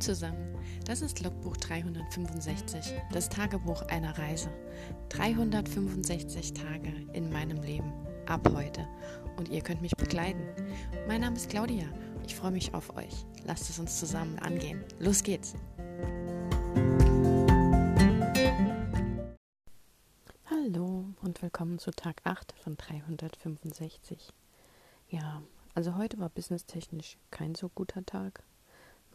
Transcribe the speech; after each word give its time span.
Zusammen, 0.00 0.54
das 0.84 1.00
ist 1.00 1.22
Logbuch 1.22 1.56
365, 1.56 2.92
das 3.12 3.30
Tagebuch 3.30 3.82
einer 3.82 4.16
Reise. 4.18 4.50
365 5.08 6.52
Tage 6.52 6.92
in 7.14 7.32
meinem 7.32 7.62
Leben, 7.62 7.92
ab 8.26 8.46
heute. 8.54 8.86
Und 9.38 9.48
ihr 9.48 9.62
könnt 9.62 9.80
mich 9.80 9.96
begleiten. 9.96 10.42
Mein 11.08 11.22
Name 11.22 11.36
ist 11.36 11.48
Claudia, 11.48 11.86
ich 12.26 12.36
freue 12.36 12.50
mich 12.50 12.74
auf 12.74 12.94
euch. 12.94 13.24
Lasst 13.44 13.70
es 13.70 13.78
uns 13.78 13.98
zusammen 13.98 14.38
angehen. 14.38 14.84
Los 14.98 15.22
geht's! 15.22 15.54
Hallo 20.50 21.06
und 21.22 21.40
willkommen 21.40 21.78
zu 21.78 21.90
Tag 21.90 22.20
8 22.24 22.54
von 22.62 22.76
365. 22.76 24.32
Ja, 25.08 25.42
also 25.74 25.96
heute 25.96 26.18
war 26.18 26.28
businesstechnisch 26.28 27.16
kein 27.30 27.54
so 27.54 27.70
guter 27.70 28.04
Tag 28.04 28.42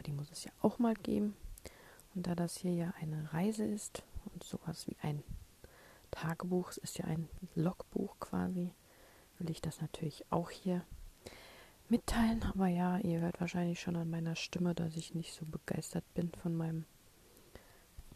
aber 0.01 0.07
die 0.07 0.13
muss 0.13 0.31
es 0.31 0.45
ja 0.45 0.51
auch 0.63 0.79
mal 0.79 0.95
geben. 0.95 1.35
Und 2.15 2.25
da 2.25 2.33
das 2.33 2.57
hier 2.57 2.73
ja 2.73 2.93
eine 2.99 3.31
Reise 3.33 3.63
ist 3.63 4.03
und 4.33 4.43
sowas 4.43 4.87
wie 4.87 4.97
ein 5.03 5.23
Tagebuch, 6.09 6.71
es 6.71 6.77
ist 6.77 6.97
ja 6.97 7.05
ein 7.05 7.29
Logbuch 7.53 8.19
quasi, 8.19 8.73
will 9.37 9.51
ich 9.51 9.61
das 9.61 9.79
natürlich 9.79 10.25
auch 10.31 10.49
hier 10.49 10.83
mitteilen. 11.87 12.41
Aber 12.43 12.67
ja, 12.67 12.97
ihr 12.97 13.19
hört 13.19 13.39
wahrscheinlich 13.39 13.79
schon 13.79 13.95
an 13.95 14.09
meiner 14.09 14.35
Stimme, 14.35 14.73
dass 14.73 14.95
ich 14.95 15.13
nicht 15.13 15.33
so 15.35 15.45
begeistert 15.45 16.11
bin 16.15 16.31
von 16.31 16.55
meinem 16.55 16.85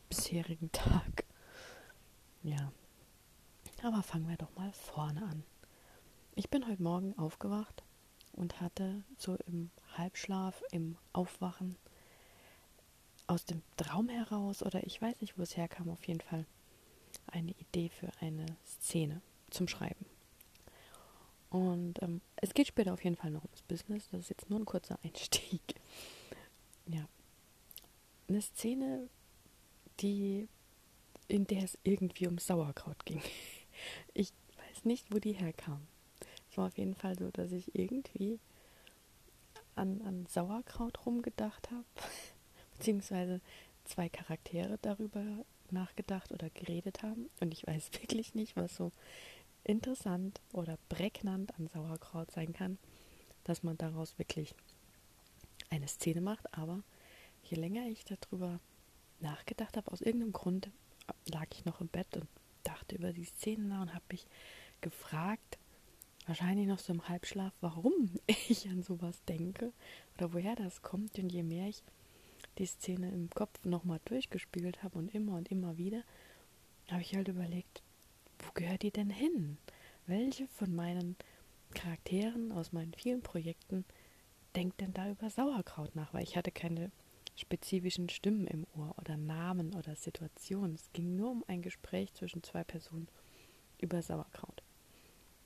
bisherigen 0.09 0.71
Tag. 0.71 1.23
Ja. 2.41 2.71
Aber 3.83 4.01
fangen 4.01 4.27
wir 4.27 4.37
doch 4.37 4.55
mal 4.55 4.71
vorne 4.73 5.21
an. 5.21 5.43
Ich 6.33 6.49
bin 6.49 6.67
heute 6.67 6.81
Morgen 6.81 7.15
aufgewacht 7.19 7.83
und 8.33 8.59
hatte 8.59 9.03
so 9.17 9.35
im 9.45 9.69
Halbschlaf, 9.97 10.61
im 10.71 10.97
Aufwachen 11.13 11.75
aus 13.27 13.45
dem 13.45 13.61
Traum 13.77 14.09
heraus 14.09 14.61
oder 14.61 14.85
ich 14.85 15.01
weiß 15.01 15.21
nicht, 15.21 15.37
wo 15.37 15.43
es 15.43 15.57
herkam, 15.57 15.89
auf 15.89 16.05
jeden 16.07 16.21
Fall 16.21 16.45
eine 17.27 17.51
Idee 17.51 17.89
für 17.89 18.11
eine 18.19 18.45
Szene 18.65 19.21
zum 19.49 19.67
Schreiben. 19.67 20.05
Und 21.49 22.01
ähm, 22.01 22.21
es 22.35 22.53
geht 22.53 22.67
später 22.67 22.93
auf 22.93 23.03
jeden 23.03 23.15
Fall 23.15 23.31
noch 23.31 23.43
ums 23.43 23.61
Business. 23.61 24.09
Das 24.11 24.21
ist 24.21 24.29
jetzt 24.29 24.49
nur 24.49 24.59
ein 24.59 24.65
kurzer 24.65 24.99
Einstieg. 25.03 25.61
ja. 26.87 27.07
Eine 28.27 28.41
Szene, 28.41 29.07
die, 29.99 30.47
in 31.27 31.45
der 31.45 31.63
es 31.63 31.77
irgendwie 31.83 32.27
um 32.27 32.37
Sauerkraut 32.37 33.05
ging. 33.05 33.21
Ich 34.13 34.31
weiß 34.55 34.85
nicht, 34.85 35.13
wo 35.13 35.19
die 35.19 35.33
herkam. 35.33 35.85
Es 36.49 36.57
war 36.57 36.67
auf 36.67 36.77
jeden 36.77 36.95
Fall 36.95 37.19
so, 37.19 37.29
dass 37.31 37.51
ich 37.51 37.75
irgendwie 37.75 38.39
an, 39.75 40.01
an 40.01 40.25
Sauerkraut 40.27 41.05
rumgedacht 41.05 41.69
habe, 41.71 41.85
beziehungsweise 42.77 43.41
zwei 43.83 44.09
Charaktere 44.09 44.79
darüber 44.81 45.23
nachgedacht 45.71 46.31
oder 46.31 46.49
geredet 46.49 47.03
haben. 47.03 47.29
Und 47.39 47.53
ich 47.53 47.65
weiß 47.65 47.91
wirklich 48.01 48.35
nicht, 48.35 48.55
was 48.55 48.75
so 48.75 48.91
interessant 49.63 50.41
oder 50.53 50.77
prägnant 50.89 51.57
an 51.57 51.67
Sauerkraut 51.67 52.31
sein 52.31 52.53
kann, 52.53 52.77
dass 53.43 53.63
man 53.63 53.77
daraus 53.77 54.17
wirklich 54.17 54.55
eine 55.69 55.87
Szene 55.87 56.21
macht. 56.21 56.53
Aber 56.53 56.83
je 57.43 57.57
länger 57.57 57.87
ich 57.87 58.05
darüber 58.05 58.59
nachgedacht 59.19 59.77
habe, 59.77 59.91
aus 59.91 60.01
irgendeinem 60.01 60.33
Grund 60.33 60.69
lag 61.27 61.47
ich 61.51 61.65
noch 61.65 61.81
im 61.81 61.87
Bett 61.87 62.15
und 62.15 62.27
dachte 62.63 62.95
über 62.95 63.13
die 63.13 63.25
Szene 63.25 63.63
nach 63.63 63.81
und 63.81 63.93
habe 63.93 64.05
mich 64.11 64.27
gefragt, 64.81 65.57
wahrscheinlich 66.25 66.67
noch 66.67 66.79
so 66.79 66.93
im 66.93 67.07
Halbschlaf, 67.07 67.53
warum 67.61 68.11
ich 68.49 68.67
an 68.69 68.83
sowas 68.83 69.23
denke 69.25 69.71
oder 70.17 70.33
woher 70.33 70.55
das 70.55 70.81
kommt. 70.81 71.17
Und 71.19 71.31
je 71.31 71.43
mehr 71.43 71.67
ich 71.67 71.83
die 72.57 72.65
Szene 72.65 73.09
im 73.09 73.29
Kopf 73.29 73.63
nochmal 73.65 73.99
durchgespielt 74.05 74.83
habe 74.83 74.97
und 74.97 75.13
immer 75.13 75.35
und 75.35 75.49
immer 75.49 75.77
wieder, 75.77 76.03
habe 76.89 77.01
ich 77.01 77.15
halt 77.15 77.27
überlegt, 77.27 77.83
wo 78.39 78.51
gehört 78.53 78.83
die 78.83 78.91
denn 78.91 79.09
hin? 79.09 79.57
Welche 80.07 80.47
von 80.47 80.73
meinen 80.73 81.15
Charakteren 81.73 82.51
aus 82.51 82.71
meinen 82.71 82.93
vielen 82.93 83.21
Projekten 83.21 83.85
denkt 84.55 84.79
denn 84.81 84.93
da 84.93 85.09
über 85.09 85.29
Sauerkraut 85.29 85.95
nach? 85.95 86.13
Weil 86.13 86.23
ich 86.23 86.37
hatte 86.37 86.51
keine 86.51 86.91
spezifischen 87.35 88.09
Stimmen 88.09 88.47
im 88.47 88.65
Ohr 88.75 88.95
oder 88.97 89.17
Namen 89.17 89.73
oder 89.75 89.95
Situationen. 89.95 90.75
Es 90.75 90.91
ging 90.93 91.15
nur 91.15 91.31
um 91.31 91.43
ein 91.47 91.61
Gespräch 91.61 92.13
zwischen 92.13 92.43
zwei 92.43 92.63
Personen 92.63 93.07
über 93.79 94.01
Sauerkraut. 94.01 94.63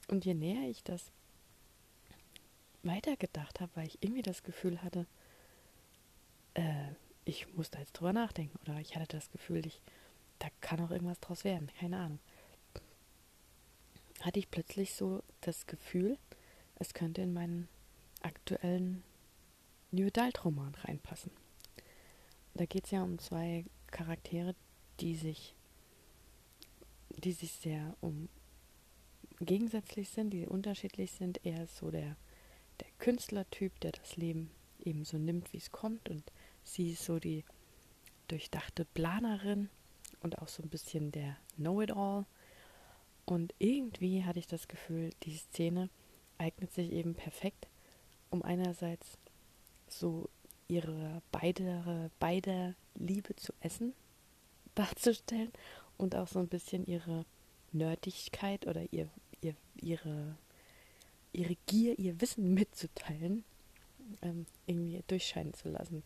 Und 0.09 0.25
je 0.25 0.33
näher 0.33 0.67
ich 0.67 0.83
das 0.83 1.11
weitergedacht 2.83 3.59
habe, 3.59 3.71
weil 3.75 3.87
ich 3.87 4.01
irgendwie 4.01 4.23
das 4.23 4.43
Gefühl 4.43 4.81
hatte, 4.81 5.05
äh, 6.55 6.89
ich 7.25 7.53
muss 7.53 7.69
da 7.69 7.79
jetzt 7.79 7.93
drüber 7.93 8.11
nachdenken. 8.11 8.57
Oder 8.63 8.79
ich 8.79 8.95
hatte 8.95 9.17
das 9.17 9.29
Gefühl, 9.29 9.65
ich, 9.65 9.81
da 10.39 10.47
kann 10.61 10.81
auch 10.81 10.89
irgendwas 10.89 11.19
draus 11.19 11.43
werden. 11.43 11.69
Keine 11.79 11.97
Ahnung. 11.97 12.19
Hatte 14.21 14.39
ich 14.39 14.49
plötzlich 14.49 14.95
so 14.95 15.23
das 15.41 15.67
Gefühl, 15.67 16.17
es 16.75 16.93
könnte 16.93 17.21
in 17.21 17.33
meinen 17.33 17.69
aktuellen 18.21 19.03
New 19.91 20.07
Adult 20.07 20.43
Roman 20.43 20.73
reinpassen. 20.75 21.31
Da 22.55 22.65
geht 22.65 22.85
es 22.85 22.91
ja 22.91 23.03
um 23.03 23.19
zwei 23.19 23.63
Charaktere, 23.87 24.55
die 24.99 25.15
sich, 25.15 25.55
die 27.09 27.31
sich 27.31 27.51
sehr 27.51 27.95
um 28.01 28.27
gegensätzlich 29.45 30.09
sind, 30.09 30.31
die 30.31 30.47
unterschiedlich 30.47 31.11
sind. 31.11 31.45
Er 31.45 31.63
ist 31.63 31.77
so 31.77 31.91
der, 31.91 32.15
der 32.79 32.87
Künstlertyp, 32.97 33.79
der 33.79 33.91
das 33.91 34.17
Leben 34.17 34.51
eben 34.83 35.05
so 35.05 35.17
nimmt, 35.17 35.53
wie 35.53 35.57
es 35.57 35.71
kommt. 35.71 36.09
Und 36.09 36.31
sie 36.63 36.91
ist 36.91 37.05
so 37.05 37.19
die 37.19 37.43
durchdachte 38.27 38.85
Planerin 38.85 39.69
und 40.21 40.39
auch 40.39 40.47
so 40.47 40.63
ein 40.63 40.69
bisschen 40.69 41.11
der 41.11 41.37
Know-it-all. 41.55 42.25
Und 43.25 43.53
irgendwie 43.59 44.23
hatte 44.23 44.39
ich 44.39 44.47
das 44.47 44.67
Gefühl, 44.67 45.11
die 45.23 45.35
Szene 45.35 45.89
eignet 46.37 46.73
sich 46.73 46.91
eben 46.91 47.15
perfekt, 47.15 47.67
um 48.29 48.41
einerseits 48.41 49.17
so 49.87 50.29
ihre 50.67 51.21
beide, 51.31 52.11
beide 52.19 52.75
Liebe 52.95 53.35
zu 53.35 53.53
essen 53.59 53.93
darzustellen 54.75 55.51
und 55.97 56.15
auch 56.15 56.27
so 56.27 56.39
ein 56.39 56.47
bisschen 56.47 56.85
ihre 56.85 57.25
Nerdigkeit 57.71 58.65
oder 58.67 58.91
ihr 58.91 59.09
ihr, 59.41 59.55
ihre, 59.81 60.35
ihre 61.33 61.55
Gier, 61.65 61.97
ihr 61.99 62.19
Wissen 62.21 62.53
mitzuteilen, 62.53 63.43
ähm, 64.21 64.45
irgendwie 64.65 65.03
durchscheinen 65.07 65.53
zu 65.53 65.69
lassen. 65.69 66.03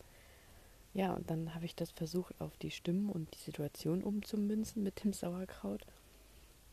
Ja, 0.94 1.14
und 1.14 1.30
dann 1.30 1.56
habe 1.56 1.66
ich 1.66 1.76
das 1.76 1.92
versucht, 1.92 2.40
auf 2.40 2.56
die 2.58 2.72
Stimmen 2.72 3.10
und 3.10 3.34
die 3.34 3.40
Situation 3.40 4.04
umzumünzen 4.04 4.84
mit 4.84 5.04
dem 5.04 5.14
Sauerkraut. 5.14 5.86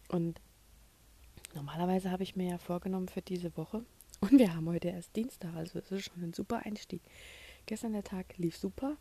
Und 0.09 0.41
normalerweise 1.54 2.10
habe 2.10 2.22
ich 2.22 2.37
mir 2.37 2.50
ja 2.50 2.59
vorgenommen 2.59 3.09
für 3.09 3.22
diese 3.22 3.56
Woche, 3.56 3.84
und 4.21 4.38
wir 4.38 4.54
haben 4.54 4.69
heute 4.69 4.88
erst 4.88 5.16
Dienstag, 5.16 5.54
also 5.54 5.78
es 5.78 5.91
ist 5.91 6.04
schon 6.04 6.22
ein 6.22 6.34
super 6.34 6.66
Einstieg. 6.66 7.00
Gestern 7.65 7.94
der 7.94 8.04
Tag 8.04 8.37
lief 8.37 8.54
super, 8.54 8.98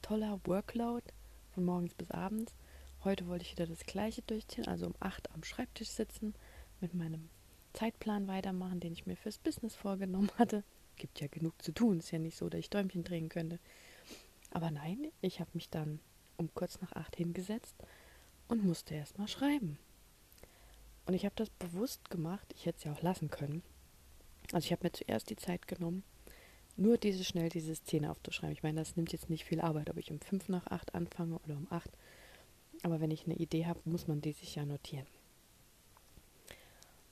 toller 0.00 0.40
Workload 0.44 1.04
von 1.52 1.66
morgens 1.66 1.94
bis 1.94 2.10
abends. 2.10 2.54
Heute 3.04 3.26
wollte 3.26 3.44
ich 3.44 3.52
wieder 3.52 3.66
das 3.66 3.84
gleiche 3.84 4.22
durchziehen, 4.22 4.66
also 4.66 4.86
um 4.86 4.94
8 4.98 5.30
am 5.34 5.44
Schreibtisch 5.44 5.90
sitzen, 5.90 6.34
mit 6.80 6.94
meinem 6.94 7.28
Zeitplan 7.72 8.26
weitermachen, 8.26 8.80
den 8.80 8.92
ich 8.92 9.06
mir 9.06 9.16
fürs 9.16 9.38
Business 9.38 9.74
vorgenommen 9.74 10.30
hatte. 10.38 10.64
Gibt 10.96 11.20
ja 11.20 11.26
genug 11.26 11.60
zu 11.62 11.72
tun, 11.72 11.98
ist 11.98 12.10
ja 12.10 12.18
nicht 12.18 12.36
so, 12.36 12.48
dass 12.48 12.60
ich 12.60 12.70
Däumchen 12.70 13.04
drehen 13.04 13.28
könnte. 13.28 13.58
Aber 14.50 14.70
nein, 14.70 15.08
ich 15.20 15.40
habe 15.40 15.50
mich 15.52 15.68
dann 15.68 16.00
um 16.38 16.52
kurz 16.54 16.80
nach 16.80 16.92
acht 16.92 17.16
hingesetzt 17.16 17.76
und 18.48 18.64
musste 18.64 18.94
erst 18.94 19.18
mal 19.18 19.28
schreiben. 19.28 19.78
Und 21.04 21.14
ich 21.14 21.24
habe 21.24 21.34
das 21.36 21.50
bewusst 21.50 22.10
gemacht, 22.10 22.46
ich 22.54 22.66
hätte 22.66 22.78
es 22.78 22.84
ja 22.84 22.92
auch 22.92 23.02
lassen 23.02 23.30
können. 23.30 23.62
Also 24.52 24.64
ich 24.64 24.72
habe 24.72 24.84
mir 24.84 24.92
zuerst 24.92 25.28
die 25.28 25.36
Zeit 25.36 25.68
genommen, 25.68 26.02
nur 26.76 26.98
diese 26.98 27.24
schnell 27.24 27.48
diese 27.48 27.74
Szene 27.74 28.10
aufzuschreiben. 28.10 28.52
Ich 28.52 28.62
meine, 28.62 28.80
das 28.80 28.96
nimmt 28.96 29.12
jetzt 29.12 29.30
nicht 29.30 29.44
viel 29.44 29.60
Arbeit, 29.60 29.90
ob 29.90 29.98
ich 29.98 30.10
um 30.10 30.20
fünf 30.20 30.48
nach 30.48 30.66
acht 30.68 30.94
anfange 30.94 31.38
oder 31.40 31.56
um 31.56 31.66
acht. 31.70 31.90
Aber 32.82 33.00
wenn 33.00 33.10
ich 33.10 33.24
eine 33.24 33.36
Idee 33.36 33.66
habe, 33.66 33.80
muss 33.84 34.06
man 34.06 34.20
die 34.20 34.32
sich 34.32 34.54
ja 34.54 34.64
notieren 34.64 35.06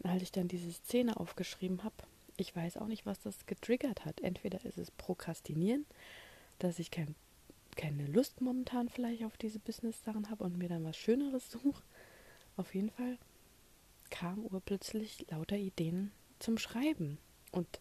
als 0.04 0.22
ich 0.22 0.32
dann 0.32 0.48
diese 0.48 0.72
Szene 0.72 1.16
aufgeschrieben 1.16 1.82
habe, 1.82 1.94
ich 2.36 2.54
weiß 2.54 2.76
auch 2.78 2.86
nicht, 2.86 3.06
was 3.06 3.20
das 3.20 3.46
getriggert 3.46 4.04
hat. 4.04 4.20
Entweder 4.20 4.64
ist 4.64 4.78
es 4.78 4.90
Prokrastinieren, 4.90 5.86
dass 6.58 6.78
ich 6.78 6.90
kein, 6.90 7.14
keine 7.76 8.06
Lust 8.06 8.40
momentan 8.40 8.88
vielleicht 8.88 9.24
auf 9.24 9.36
diese 9.36 9.58
Business-Sachen 9.58 10.30
habe 10.30 10.44
und 10.44 10.58
mir 10.58 10.68
dann 10.68 10.84
was 10.84 10.96
Schöneres 10.96 11.50
suche. 11.50 11.82
Auf 12.56 12.74
jeden 12.74 12.90
Fall 12.90 13.18
kamen 14.10 14.46
urplötzlich 14.50 15.26
lauter 15.30 15.56
Ideen 15.56 16.12
zum 16.38 16.58
Schreiben. 16.58 17.18
Und 17.50 17.80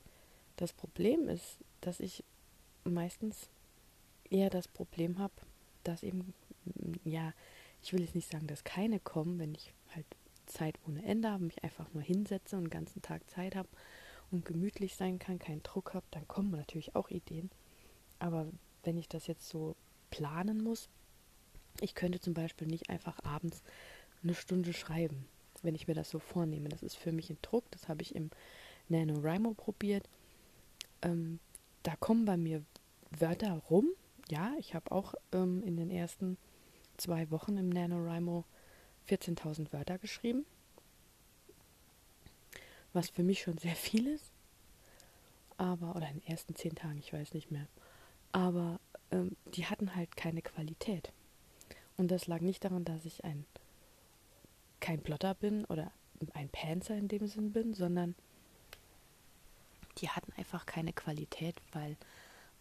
das 0.55 0.73
Problem 0.73 1.27
ist, 1.27 1.57
dass 1.81 1.99
ich 1.99 2.23
meistens 2.83 3.49
eher 4.29 4.49
das 4.49 4.67
Problem 4.67 5.19
habe, 5.19 5.33
dass 5.83 6.03
eben, 6.03 6.33
ja, 7.03 7.33
ich 7.81 7.93
will 7.93 8.01
jetzt 8.01 8.15
nicht 8.15 8.31
sagen, 8.31 8.47
dass 8.47 8.63
keine 8.63 8.99
kommen, 8.99 9.39
wenn 9.39 9.53
ich 9.53 9.73
halt 9.93 10.05
Zeit 10.45 10.79
ohne 10.87 11.03
Ende 11.03 11.29
habe, 11.29 11.43
mich 11.43 11.63
einfach 11.63 11.91
nur 11.93 12.03
hinsetze 12.03 12.57
und 12.57 12.65
den 12.65 12.69
ganzen 12.69 13.01
Tag 13.01 13.29
Zeit 13.29 13.55
habe 13.55 13.69
und 14.31 14.45
gemütlich 14.45 14.95
sein 14.95 15.19
kann, 15.19 15.39
keinen 15.39 15.63
Druck 15.63 15.93
habe, 15.93 16.05
dann 16.11 16.27
kommen 16.27 16.51
natürlich 16.51 16.95
auch 16.95 17.09
Ideen. 17.09 17.49
Aber 18.19 18.47
wenn 18.83 18.97
ich 18.97 19.07
das 19.07 19.27
jetzt 19.27 19.47
so 19.47 19.75
planen 20.09 20.63
muss, 20.63 20.89
ich 21.81 21.95
könnte 21.95 22.19
zum 22.19 22.33
Beispiel 22.33 22.67
nicht 22.67 22.89
einfach 22.89 23.23
abends 23.23 23.63
eine 24.23 24.35
Stunde 24.35 24.73
schreiben, 24.73 25.25
wenn 25.61 25.75
ich 25.75 25.87
mir 25.87 25.95
das 25.95 26.09
so 26.09 26.19
vornehme. 26.19 26.69
Das 26.69 26.83
ist 26.83 26.95
für 26.95 27.11
mich 27.11 27.29
ein 27.29 27.37
Druck, 27.41 27.69
das 27.71 27.87
habe 27.87 28.01
ich 28.01 28.15
im 28.15 28.29
NaNoWriMo 28.89 29.53
probiert. 29.53 30.07
Ähm, 31.01 31.39
da 31.83 31.95
kommen 31.95 32.25
bei 32.25 32.37
mir 32.37 32.63
Wörter 33.11 33.53
rum. 33.69 33.89
Ja, 34.29 34.53
ich 34.57 34.73
habe 34.73 34.91
auch 34.91 35.13
ähm, 35.31 35.63
in 35.63 35.77
den 35.77 35.91
ersten 35.91 36.37
zwei 36.97 37.29
Wochen 37.31 37.57
im 37.57 37.69
NaNoWriMo 37.69 38.45
14.000 39.07 39.73
Wörter 39.73 39.97
geschrieben, 39.97 40.45
was 42.93 43.09
für 43.09 43.23
mich 43.23 43.41
schon 43.41 43.57
sehr 43.57 43.75
viel 43.75 44.07
ist. 44.07 44.31
Aber, 45.57 45.95
oder 45.95 46.09
in 46.09 46.19
den 46.19 46.27
ersten 46.27 46.55
zehn 46.55 46.75
Tagen, 46.75 46.97
ich 46.97 47.13
weiß 47.13 47.33
nicht 47.33 47.51
mehr. 47.51 47.67
Aber 48.31 48.79
ähm, 49.11 49.35
die 49.55 49.65
hatten 49.65 49.95
halt 49.95 50.15
keine 50.17 50.41
Qualität. 50.41 51.11
Und 51.97 52.09
das 52.09 52.27
lag 52.27 52.41
nicht 52.41 52.63
daran, 52.63 52.85
dass 52.85 53.05
ich 53.05 53.23
ein 53.23 53.45
kein 54.79 55.01
Plotter 55.01 55.33
bin 55.35 55.63
oder 55.65 55.91
ein 56.33 56.49
Panzer 56.49 56.95
in 56.97 57.07
dem 57.07 57.25
Sinn 57.25 57.53
bin, 57.53 57.73
sondern 57.73 58.15
die 59.99 60.09
hatten 60.09 60.33
einfach 60.33 60.65
keine 60.65 60.91
Qualität, 60.91 61.55
weil, 61.71 61.95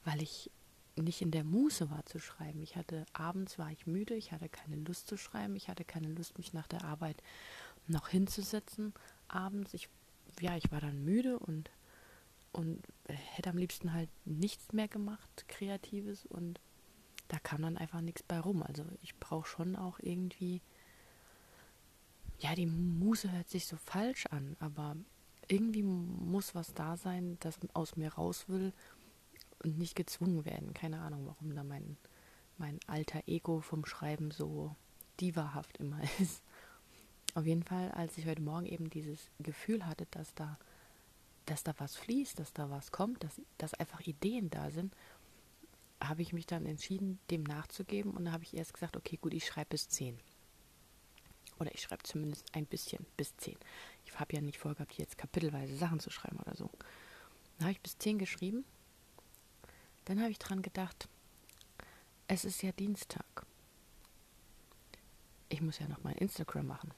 weil 0.05 0.23
ich 0.23 0.51
nicht 0.97 1.23
in 1.23 1.31
der 1.31 1.45
Muße 1.45 1.91
war 1.91 2.05
zu 2.07 2.19
schreiben. 2.19 2.63
Ich 2.63 2.77
hatte 2.77 3.07
abends 3.13 3.59
war 3.59 3.71
ich 3.71 3.87
müde, 3.87 4.15
ich 4.15 4.33
hatte 4.33 4.49
keine 4.49 4.77
Lust 4.77 5.09
zu 5.09 5.17
schreiben, 5.17 5.57
ich 5.57 5.69
hatte 5.69 5.85
keine 5.85 6.09
Lust, 6.09 6.39
mich 6.39 6.53
nach 6.53 6.67
der 6.67 6.85
Arbeit 6.85 7.23
noch 7.87 8.09
hinzusetzen. 8.09 8.93
Abends, 9.29 9.75
ich 9.75 9.89
ja, 10.41 10.57
ich 10.57 10.71
war 10.71 10.81
dann 10.81 11.05
müde 11.05 11.39
und 11.39 11.71
und 12.53 12.87
hätte 13.07 13.51
am 13.51 13.57
liebsten 13.57 13.95
halt 13.95 14.11
nichts 14.27 14.73
mehr 14.73 14.89
gemacht, 14.89 15.47
Kreatives 15.49 16.27
und 16.27 16.61
da 17.29 17.39
kam 17.39 17.63
dann 17.63 17.79
einfach 17.79 18.03
nichts 18.03 18.23
bei 18.23 18.39
rum. 18.39 18.63
Also 18.63 18.85
ich 19.01 19.19
brauche 19.19 19.49
schon 19.49 19.75
auch 19.75 19.99
irgendwie, 20.01 20.61
ja, 22.39 22.55
die 22.55 22.67
Muse 22.67 23.33
hört 23.33 23.49
sich 23.49 23.67
so 23.67 23.77
falsch 23.79 24.27
an, 24.27 24.57
aber 24.61 24.97
irgendwie 25.49 25.83
muss 25.83 26.55
was 26.55 26.75
da 26.75 26.99
sein, 26.99 27.39
das 27.41 27.59
aus 27.73 27.97
mir 27.97 28.13
raus 28.13 28.51
will 28.51 28.75
und 29.63 29.79
nicht 29.79 29.95
gezwungen 29.95 30.45
werden. 30.45 30.75
Keine 30.75 31.01
Ahnung, 31.01 31.27
warum 31.27 31.55
da 31.55 31.65
mein, 31.65 31.97
mein 32.59 32.79
alter 32.87 33.23
Ego 33.27 33.61
vom 33.61 33.85
Schreiben 33.85 34.31
so 34.31 34.75
divahaft 35.21 35.79
immer 35.79 36.01
ist. 36.21 36.43
Auf 37.35 37.47
jeden 37.47 37.63
Fall, 37.63 37.91
als 37.93 38.19
ich 38.19 38.27
heute 38.27 38.43
Morgen 38.43 38.67
eben 38.67 38.91
dieses 38.91 39.31
Gefühl 39.39 39.87
hatte, 39.87 40.07
dass 40.11 40.35
da, 40.35 40.59
dass 41.47 41.63
da 41.65 41.75
was 41.79 41.97
fließt, 41.97 42.39
dass 42.39 42.53
da 42.53 42.71
was 42.71 42.93
kommt, 42.93 43.25
dass, 43.25 43.41
dass 43.59 43.75
einfach 43.75 44.01
Ideen 44.01 44.51
da 44.51 44.71
sind, 44.71 44.95
habe 46.03 46.23
ich 46.23 46.33
mich 46.33 46.47
dann 46.47 46.67
entschieden, 46.67 47.19
dem 47.31 47.43
nachzugeben 47.45 48.13
und 48.13 48.25
da 48.27 48.33
habe 48.33 48.45
ich 48.45 48.55
erst 48.55 48.75
gesagt, 48.75 48.97
okay, 48.97 49.19
gut, 49.21 49.33
ich 49.33 49.47
schreibe 49.47 49.71
bis 49.71 49.89
10. 49.89 50.19
Oder 51.59 51.73
ich 51.75 51.83
schreibe 51.83 52.03
zumindest 52.03 52.45
ein 52.55 52.67
bisschen 52.67 53.07
bis 53.17 53.37
10. 53.37 53.57
Ich 54.05 54.19
habe 54.19 54.35
ja 54.35 54.41
nicht 54.41 54.59
vorgehabt, 54.59 54.95
jetzt 54.95 55.17
kapitelweise 55.17 55.77
Sachen 55.77 56.01
zu 56.01 56.11
schreiben 56.11 56.39
oder 56.39 56.57
so. 56.57 56.71
Dann 57.59 57.69
habe 57.69 57.73
ich 57.73 57.81
bis 57.81 57.99
10 57.99 58.19
geschrieben. 58.19 58.65
Dann 60.05 60.21
habe 60.21 60.31
ich 60.31 60.39
dran 60.39 60.63
gedacht, 60.63 61.09
es 62.29 62.45
ist 62.45 62.63
ja 62.63 62.73
Dienstag. 62.73 63.47
Ich 65.49 65.61
muss 65.61 65.79
ja 65.79 65.89
noch 65.89 66.03
mein 66.03 66.17
Instagram 66.17 66.67
machen. 66.67 66.93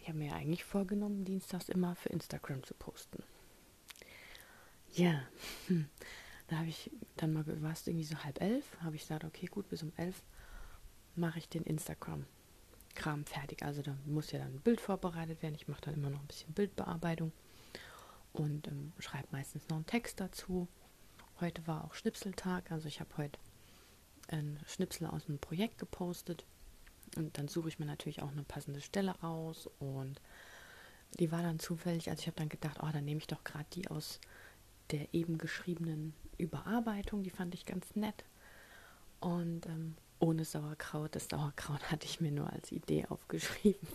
Ich 0.00 0.08
habe 0.08 0.18
mir 0.18 0.34
eigentlich 0.34 0.64
vorgenommen, 0.64 1.24
dienstags 1.24 1.68
immer 1.68 1.94
für 1.94 2.08
Instagram 2.08 2.64
zu 2.64 2.74
posten. 2.74 3.22
Ja, 4.92 5.22
hm. 5.68 5.88
da 6.48 6.56
habe 6.56 6.68
ich 6.68 6.90
dann 7.16 7.32
mal, 7.32 7.44
war 7.62 7.72
es 7.72 7.86
irgendwie 7.86 8.04
so 8.04 8.16
halb 8.24 8.40
elf, 8.40 8.76
habe 8.80 8.96
ich 8.96 9.02
gesagt, 9.02 9.24
okay, 9.24 9.46
gut, 9.46 9.68
bis 9.68 9.82
um 9.82 9.92
elf 9.96 10.22
mache 11.14 11.38
ich 11.38 11.48
den 11.48 11.62
Instagram-Kram 11.62 13.24
fertig. 13.24 13.62
Also 13.62 13.82
da 13.82 13.96
muss 14.06 14.32
ja 14.32 14.40
dann 14.40 14.54
ein 14.54 14.60
Bild 14.60 14.80
vorbereitet 14.80 15.42
werden. 15.42 15.54
Ich 15.54 15.68
mache 15.68 15.82
dann 15.82 15.94
immer 15.94 16.10
noch 16.10 16.20
ein 16.20 16.26
bisschen 16.26 16.52
Bildbearbeitung 16.54 17.32
und 18.32 18.68
ähm, 18.68 18.92
schreibe 18.98 19.28
meistens 19.32 19.68
noch 19.68 19.76
einen 19.76 19.86
Text 19.86 20.20
dazu. 20.20 20.68
Heute 21.40 21.66
war 21.66 21.84
auch 21.84 21.94
Schnipseltag, 21.94 22.70
also 22.70 22.86
ich 22.86 23.00
habe 23.00 23.16
heute 23.16 23.38
ein 24.28 24.58
Schnipsel 24.66 25.06
aus 25.06 25.28
einem 25.28 25.38
Projekt 25.38 25.78
gepostet 25.78 26.44
und 27.16 27.36
dann 27.38 27.48
suche 27.48 27.68
ich 27.68 27.78
mir 27.78 27.86
natürlich 27.86 28.22
auch 28.22 28.30
eine 28.30 28.44
passende 28.44 28.80
Stelle 28.80 29.12
raus 29.20 29.68
und 29.78 30.20
die 31.18 31.32
war 31.32 31.42
dann 31.42 31.58
zufällig, 31.58 32.08
also 32.08 32.20
ich 32.20 32.26
habe 32.26 32.36
dann 32.36 32.48
gedacht, 32.48 32.78
oh, 32.82 32.88
dann 32.92 33.04
nehme 33.04 33.18
ich 33.18 33.26
doch 33.26 33.42
gerade 33.42 33.66
die 33.72 33.88
aus 33.88 34.20
der 34.90 35.12
eben 35.14 35.38
geschriebenen 35.38 36.14
Überarbeitung, 36.38 37.22
die 37.22 37.30
fand 37.30 37.54
ich 37.54 37.66
ganz 37.66 37.94
nett. 37.94 38.24
Und 39.20 39.66
ähm, 39.66 39.96
ohne 40.18 40.44
Sauerkraut, 40.44 41.14
das 41.14 41.28
Sauerkraut 41.28 41.82
hatte 41.90 42.06
ich 42.06 42.20
mir 42.20 42.32
nur 42.32 42.52
als 42.52 42.72
Idee 42.72 43.06
aufgeschrieben. 43.06 43.88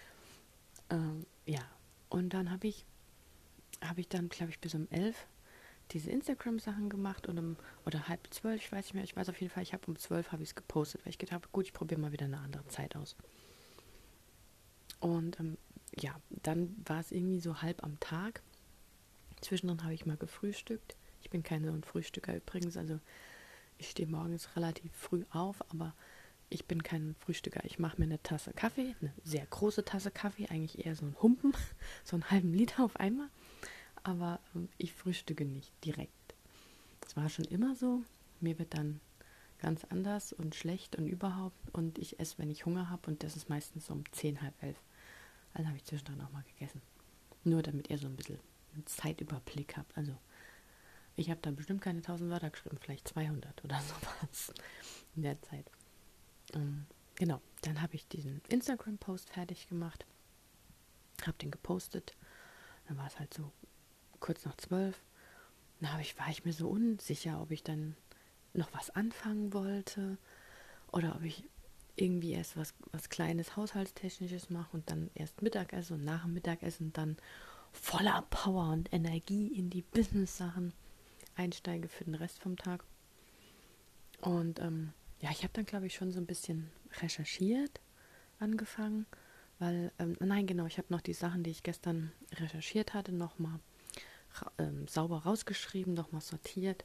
ähm, 0.90 1.26
ja, 1.46 1.62
und 2.08 2.30
dann 2.30 2.50
habe 2.50 2.66
ich, 2.66 2.84
habe 3.82 4.00
ich 4.00 4.08
dann, 4.08 4.28
glaube 4.28 4.50
ich, 4.50 4.60
bis 4.60 4.74
um 4.74 4.88
elf 4.90 5.26
diese 5.90 6.10
Instagram-Sachen 6.10 6.88
gemacht 6.88 7.28
und 7.28 7.38
um, 7.38 7.56
oder 7.84 8.08
halb 8.08 8.32
zwölf, 8.32 8.62
ich 8.62 8.72
weiß 8.72 8.86
nicht 8.86 8.94
mehr, 8.94 9.04
ich 9.04 9.16
weiß 9.16 9.28
auf 9.28 9.40
jeden 9.40 9.52
Fall, 9.52 9.62
ich 9.62 9.74
habe 9.74 9.86
um 9.86 9.96
zwölf 9.98 10.32
habe 10.32 10.42
ich 10.42 10.50
es 10.50 10.54
gepostet, 10.54 11.04
weil 11.04 11.10
ich 11.10 11.18
gedacht 11.18 11.34
habe, 11.34 11.48
gut, 11.52 11.66
ich 11.66 11.72
probiere 11.72 12.00
mal 12.00 12.12
wieder 12.12 12.24
eine 12.24 12.38
andere 12.38 12.66
Zeit 12.68 12.96
aus. 12.96 13.16
Und 15.00 15.38
ähm, 15.40 15.58
ja, 15.98 16.14
dann 16.42 16.74
war 16.86 17.00
es 17.00 17.12
irgendwie 17.12 17.40
so 17.40 17.60
halb 17.60 17.82
am 17.84 18.00
Tag 18.00 18.42
Zwischendrin 19.42 19.82
habe 19.82 19.92
ich 19.92 20.06
mal 20.06 20.16
gefrühstückt. 20.16 20.96
Ich 21.20 21.30
bin 21.30 21.42
kein 21.42 21.64
so 21.64 21.72
ein 21.72 21.82
Frühstücker 21.82 22.34
übrigens, 22.34 22.76
also 22.76 22.98
ich 23.76 23.90
stehe 23.90 24.08
morgens 24.08 24.56
relativ 24.56 24.92
früh 24.92 25.24
auf, 25.30 25.60
aber 25.70 25.94
ich 26.48 26.66
bin 26.66 26.82
kein 26.82 27.16
Frühstücker. 27.18 27.64
Ich 27.64 27.78
mache 27.78 27.98
mir 27.98 28.04
eine 28.04 28.22
Tasse 28.22 28.52
Kaffee, 28.52 28.94
eine 29.00 29.12
sehr 29.24 29.44
große 29.46 29.84
Tasse 29.84 30.10
Kaffee, 30.10 30.48
eigentlich 30.48 30.86
eher 30.86 30.94
so 30.94 31.04
ein 31.04 31.16
Humpen, 31.20 31.52
so 32.04 32.16
einen 32.16 32.30
halben 32.30 32.54
Liter 32.54 32.84
auf 32.84 32.96
einmal. 32.96 33.28
Aber 34.02 34.40
ähm, 34.54 34.68
ich 34.78 34.92
frühstücke 34.92 35.44
nicht 35.44 35.72
direkt. 35.84 36.12
Das 37.00 37.16
war 37.16 37.28
schon 37.28 37.44
immer 37.46 37.74
so. 37.76 38.02
Mir 38.40 38.58
wird 38.58 38.74
dann 38.74 39.00
ganz 39.58 39.84
anders 39.84 40.32
und 40.32 40.54
schlecht 40.54 40.96
und 40.96 41.06
überhaupt. 41.06 41.56
Und 41.72 41.98
ich 41.98 42.18
esse, 42.18 42.38
wenn 42.38 42.50
ich 42.50 42.66
Hunger 42.66 42.90
habe. 42.90 43.10
Und 43.10 43.22
das 43.22 43.36
ist 43.36 43.48
meistens 43.48 43.86
so 43.86 43.94
um 43.94 44.04
zehn, 44.12 44.42
halb 44.42 44.60
elf. 44.62 44.76
Also 45.54 45.68
habe 45.68 45.76
ich 45.76 45.84
zwischendrin 45.84 46.20
auch 46.20 46.32
mal 46.32 46.44
gegessen. 46.44 46.82
Nur 47.44 47.62
damit 47.62 47.90
ihr 47.90 47.98
so 47.98 48.06
ein 48.06 48.16
bisschen 48.16 48.38
einen 48.74 48.86
Zeitüberblick 48.86 49.76
habt. 49.76 49.96
Also 49.96 50.16
ich 51.16 51.30
habe 51.30 51.40
da 51.42 51.50
bestimmt 51.50 51.82
keine 51.82 51.98
1000 51.98 52.30
Wörter 52.30 52.50
geschrieben, 52.50 52.78
vielleicht 52.80 53.08
200 53.08 53.64
oder 53.64 53.80
sowas 54.20 54.52
in 55.14 55.22
der 55.22 55.40
Zeit. 55.42 55.70
Ähm, 56.54 56.86
genau, 57.14 57.40
dann 57.62 57.82
habe 57.82 57.94
ich 57.94 58.08
diesen 58.08 58.40
Instagram-Post 58.48 59.30
fertig 59.30 59.68
gemacht, 59.68 60.06
habe 61.26 61.38
den 61.38 61.50
gepostet. 61.50 62.14
Dann 62.88 62.96
war 62.96 63.06
es 63.06 63.18
halt 63.18 63.32
so 63.34 63.52
kurz 64.22 64.46
nach 64.46 64.56
zwölf. 64.56 64.96
Dann 65.80 66.00
ich, 66.00 66.18
war 66.18 66.30
ich 66.30 66.44
mir 66.44 66.52
so 66.52 66.68
unsicher, 66.68 67.42
ob 67.42 67.50
ich 67.50 67.62
dann 67.62 67.96
noch 68.54 68.72
was 68.72 68.90
anfangen 68.90 69.52
wollte 69.52 70.16
oder 70.92 71.16
ob 71.16 71.22
ich 71.22 71.44
irgendwie 71.96 72.32
erst 72.32 72.56
was, 72.56 72.72
was 72.92 73.10
Kleines 73.10 73.56
Haushaltstechnisches 73.56 74.48
mache 74.48 74.74
und 74.76 74.90
dann 74.90 75.10
erst 75.14 75.42
Mittagessen 75.42 75.94
und 75.94 76.04
nach 76.04 76.22
dem 76.22 76.34
Mittagessen 76.34 76.92
dann 76.92 77.16
voller 77.72 78.22
Power 78.30 78.70
und 78.70 78.92
Energie 78.92 79.48
in 79.48 79.70
die 79.70 79.82
Business-Sachen 79.82 80.72
einsteige 81.34 81.88
für 81.88 82.04
den 82.04 82.14
Rest 82.14 82.40
vom 82.40 82.56
Tag. 82.56 82.84
Und 84.20 84.60
ähm, 84.60 84.92
ja, 85.20 85.30
ich 85.30 85.42
habe 85.42 85.52
dann, 85.52 85.66
glaube 85.66 85.86
ich, 85.86 85.94
schon 85.94 86.12
so 86.12 86.20
ein 86.20 86.26
bisschen 86.26 86.70
recherchiert 87.00 87.80
angefangen, 88.38 89.06
weil, 89.58 89.92
ähm, 89.98 90.16
nein, 90.20 90.46
genau, 90.46 90.66
ich 90.66 90.78
habe 90.78 90.88
noch 90.90 91.00
die 91.00 91.14
Sachen, 91.14 91.42
die 91.42 91.50
ich 91.50 91.62
gestern 91.62 92.12
recherchiert 92.32 92.94
hatte, 92.94 93.12
nochmal 93.12 93.58
ähm, 94.58 94.86
sauber 94.88 95.18
rausgeschrieben, 95.18 95.94
nochmal 95.94 96.20
sortiert, 96.20 96.84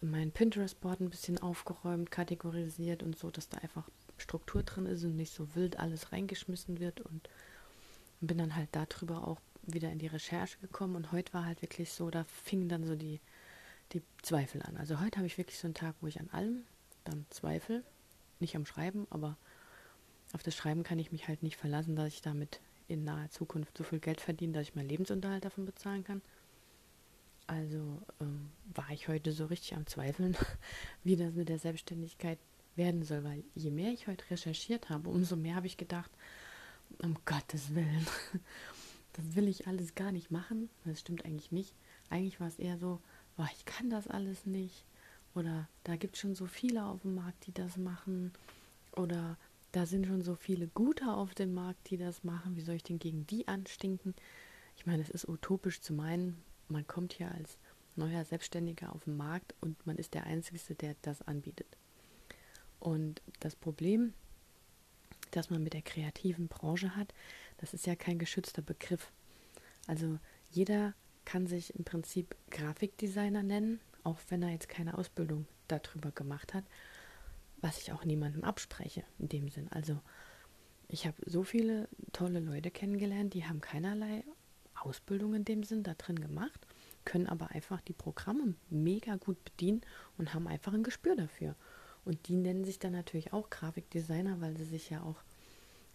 mein 0.00 0.32
Pinterest-Board 0.32 1.00
ein 1.00 1.10
bisschen 1.10 1.38
aufgeräumt, 1.38 2.10
kategorisiert 2.10 3.02
und 3.02 3.18
so, 3.18 3.30
dass 3.30 3.48
da 3.48 3.58
einfach 3.58 3.88
Struktur 4.18 4.62
drin 4.62 4.86
ist 4.86 5.04
und 5.04 5.16
nicht 5.16 5.32
so 5.32 5.54
wild 5.54 5.78
alles 5.78 6.12
reingeschmissen 6.12 6.78
wird 6.78 7.00
und 7.00 7.28
bin 8.20 8.38
dann 8.38 8.54
halt 8.54 8.68
darüber 8.72 9.26
auch 9.26 9.40
wieder 9.62 9.90
in 9.90 9.98
die 9.98 10.06
Recherche 10.06 10.58
gekommen 10.58 10.94
und 10.96 11.12
heute 11.12 11.32
war 11.32 11.46
halt 11.46 11.62
wirklich 11.62 11.90
so, 11.92 12.10
da 12.10 12.24
fingen 12.24 12.68
dann 12.68 12.84
so 12.84 12.96
die, 12.96 13.20
die 13.92 14.02
Zweifel 14.22 14.62
an. 14.62 14.76
Also 14.76 15.00
heute 15.00 15.18
habe 15.18 15.26
ich 15.26 15.38
wirklich 15.38 15.58
so 15.58 15.66
einen 15.66 15.74
Tag, 15.74 15.94
wo 16.00 16.06
ich 16.06 16.20
an 16.20 16.30
allem 16.30 16.64
dann 17.04 17.26
zweifle, 17.30 17.82
nicht 18.40 18.56
am 18.56 18.66
Schreiben, 18.66 19.06
aber 19.10 19.36
auf 20.32 20.42
das 20.42 20.54
Schreiben 20.54 20.82
kann 20.82 20.98
ich 20.98 21.12
mich 21.12 21.28
halt 21.28 21.42
nicht 21.42 21.56
verlassen, 21.56 21.96
dass 21.96 22.08
ich 22.08 22.22
damit 22.22 22.60
in 22.88 23.04
naher 23.04 23.30
Zukunft 23.30 23.76
so 23.78 23.84
viel 23.84 24.00
Geld 24.00 24.20
verdiene, 24.20 24.52
dass 24.52 24.68
ich 24.68 24.74
meinen 24.74 24.88
Lebensunterhalt 24.88 25.44
davon 25.44 25.64
bezahlen 25.64 26.04
kann. 26.04 26.22
Also 27.46 28.02
ähm, 28.20 28.50
war 28.74 28.90
ich 28.90 29.08
heute 29.08 29.32
so 29.32 29.46
richtig 29.46 29.74
am 29.74 29.86
Zweifeln, 29.86 30.36
wie 31.04 31.16
das 31.16 31.34
mit 31.34 31.48
der 31.48 31.58
Selbstständigkeit 31.58 32.38
werden 32.76 33.02
soll, 33.02 33.22
weil 33.24 33.44
je 33.54 33.70
mehr 33.70 33.92
ich 33.92 34.06
heute 34.06 34.28
recherchiert 34.30 34.88
habe, 34.90 35.10
umso 35.10 35.36
mehr 35.36 35.54
habe 35.54 35.66
ich 35.66 35.76
gedacht, 35.76 36.10
um 36.98 37.16
Gottes 37.24 37.74
Willen, 37.74 38.06
das 39.12 39.36
will 39.36 39.48
ich 39.48 39.66
alles 39.66 39.94
gar 39.94 40.12
nicht 40.12 40.30
machen. 40.30 40.70
Das 40.84 41.00
stimmt 41.00 41.24
eigentlich 41.24 41.52
nicht. 41.52 41.74
Eigentlich 42.10 42.40
war 42.40 42.48
es 42.48 42.58
eher 42.58 42.78
so, 42.78 43.00
oh, 43.38 43.46
ich 43.52 43.64
kann 43.64 43.90
das 43.90 44.08
alles 44.08 44.46
nicht. 44.46 44.84
Oder 45.34 45.68
da 45.82 45.96
gibt 45.96 46.14
es 46.14 46.20
schon 46.20 46.34
so 46.34 46.46
viele 46.46 46.84
auf 46.84 47.02
dem 47.02 47.14
Markt, 47.16 47.46
die 47.46 47.52
das 47.52 47.76
machen. 47.76 48.32
Oder 48.92 49.36
da 49.72 49.86
sind 49.86 50.06
schon 50.06 50.22
so 50.22 50.36
viele 50.36 50.68
Gute 50.68 51.12
auf 51.12 51.34
dem 51.34 51.54
Markt, 51.54 51.90
die 51.90 51.96
das 51.96 52.22
machen. 52.22 52.56
Wie 52.56 52.60
soll 52.60 52.76
ich 52.76 52.84
denn 52.84 53.00
gegen 53.00 53.26
die 53.26 53.48
anstinken? 53.48 54.14
Ich 54.76 54.86
meine, 54.86 55.02
es 55.02 55.10
ist 55.10 55.28
utopisch 55.28 55.80
zu 55.80 55.92
meinen, 55.92 56.36
man 56.68 56.86
kommt 56.86 57.12
hier 57.12 57.30
als 57.32 57.58
neuer 57.96 58.24
Selbstständiger 58.24 58.94
auf 58.94 59.04
den 59.04 59.16
Markt 59.16 59.54
und 59.60 59.86
man 59.86 59.96
ist 59.96 60.14
der 60.14 60.24
Einzige, 60.24 60.74
der 60.74 60.96
das 61.02 61.22
anbietet. 61.22 61.76
Und 62.80 63.22
das 63.40 63.56
Problem, 63.56 64.12
das 65.30 65.50
man 65.50 65.62
mit 65.62 65.72
der 65.72 65.82
kreativen 65.82 66.48
Branche 66.48 66.96
hat, 66.96 67.14
das 67.58 67.72
ist 67.74 67.86
ja 67.86 67.96
kein 67.96 68.18
geschützter 68.18 68.62
Begriff. 68.62 69.10
Also 69.86 70.18
jeder 70.50 70.94
kann 71.24 71.46
sich 71.46 71.74
im 71.74 71.84
Prinzip 71.84 72.36
Grafikdesigner 72.50 73.42
nennen, 73.42 73.80
auch 74.02 74.18
wenn 74.28 74.42
er 74.42 74.50
jetzt 74.50 74.68
keine 74.68 74.98
Ausbildung 74.98 75.46
darüber 75.68 76.10
gemacht 76.10 76.52
hat, 76.52 76.64
was 77.60 77.78
ich 77.78 77.92
auch 77.92 78.04
niemandem 78.04 78.44
abspreche 78.44 79.04
in 79.18 79.28
dem 79.28 79.48
Sinn. 79.48 79.68
Also 79.70 79.98
ich 80.88 81.06
habe 81.06 81.16
so 81.24 81.42
viele 81.42 81.88
tolle 82.12 82.40
Leute 82.40 82.70
kennengelernt, 82.70 83.34
die 83.34 83.46
haben 83.46 83.60
keinerlei 83.60 84.22
Ausbildung 84.84 85.34
in 85.34 85.44
dem 85.44 85.62
Sinn 85.62 85.82
da 85.82 85.94
drin 85.94 86.20
gemacht, 86.20 86.66
können 87.04 87.26
aber 87.26 87.50
einfach 87.50 87.80
die 87.80 87.92
Programme 87.92 88.54
mega 88.70 89.16
gut 89.16 89.42
bedienen 89.44 89.82
und 90.18 90.34
haben 90.34 90.46
einfach 90.46 90.72
ein 90.72 90.82
Gespür 90.82 91.16
dafür. 91.16 91.54
Und 92.04 92.28
die 92.28 92.36
nennen 92.36 92.64
sich 92.64 92.78
dann 92.78 92.92
natürlich 92.92 93.32
auch 93.32 93.50
Grafikdesigner, 93.50 94.40
weil 94.40 94.56
sie 94.56 94.64
sich 94.64 94.90
ja 94.90 95.02
auch 95.02 95.22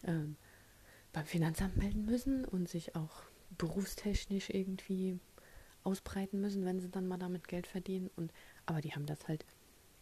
äh, 0.04 0.26
beim 1.14 1.26
Finanzamt 1.26 1.78
melden 1.78 2.06
müssen 2.06 2.46
und 2.46 2.68
sich 2.68 2.96
auch 2.96 3.24
berufstechnisch 3.58 4.50
irgendwie 4.50 5.20
ausbreiten 5.84 6.42
müssen, 6.42 6.66
wenn 6.66 6.80
sie 6.80 6.90
dann 6.90 7.08
mal 7.08 7.18
damit 7.18 7.48
Geld 7.48 7.68
verdienen. 7.68 8.10
Und, 8.16 8.32
aber 8.66 8.82
die 8.82 8.94
haben 8.94 9.06
das 9.06 9.28
halt 9.28 9.46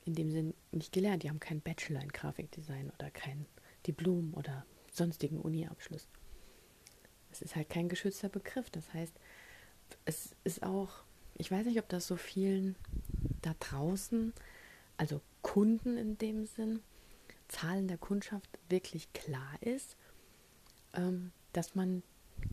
in 0.06 0.16
dem 0.16 0.32
Sinn 0.32 0.54
nicht 0.72 0.92
gelernt. 0.92 1.24
Die 1.24 1.30
haben 1.30 1.40
keinen 1.40 1.62
Bachelor 1.62 2.02
in 2.02 2.10
Grafikdesign 2.10 2.92
oder 2.92 3.12
kein 3.12 3.46
Diplom 3.86 4.34
oder 4.34 4.66
sonstigen 4.92 5.40
Uni-Abschluss. 5.40 6.08
Es 7.38 7.42
ist 7.42 7.56
halt 7.56 7.70
kein 7.70 7.90
geschützter 7.90 8.30
Begriff. 8.30 8.70
Das 8.70 8.94
heißt, 8.94 9.14
es 10.06 10.36
ist 10.44 10.64
auch, 10.64 10.90
ich 11.36 11.52
weiß 11.52 11.66
nicht, 11.66 11.80
ob 11.80 11.88
das 11.90 12.08
so 12.08 12.16
vielen 12.16 12.76
da 13.42 13.54
draußen, 13.60 14.34
also 14.98 15.22
Kunden 15.42 15.98
in 15.98 16.18
dem 16.18 16.46
Sinn, 16.46 16.82
Zahlen 17.48 17.88
der 17.88 17.98
Kundschaft 17.98 18.50
wirklich 18.70 19.12
klar 19.14 19.54
ist, 19.62 19.96
ähm, 20.94 21.32
dass 21.54 21.76
man 21.76 22.04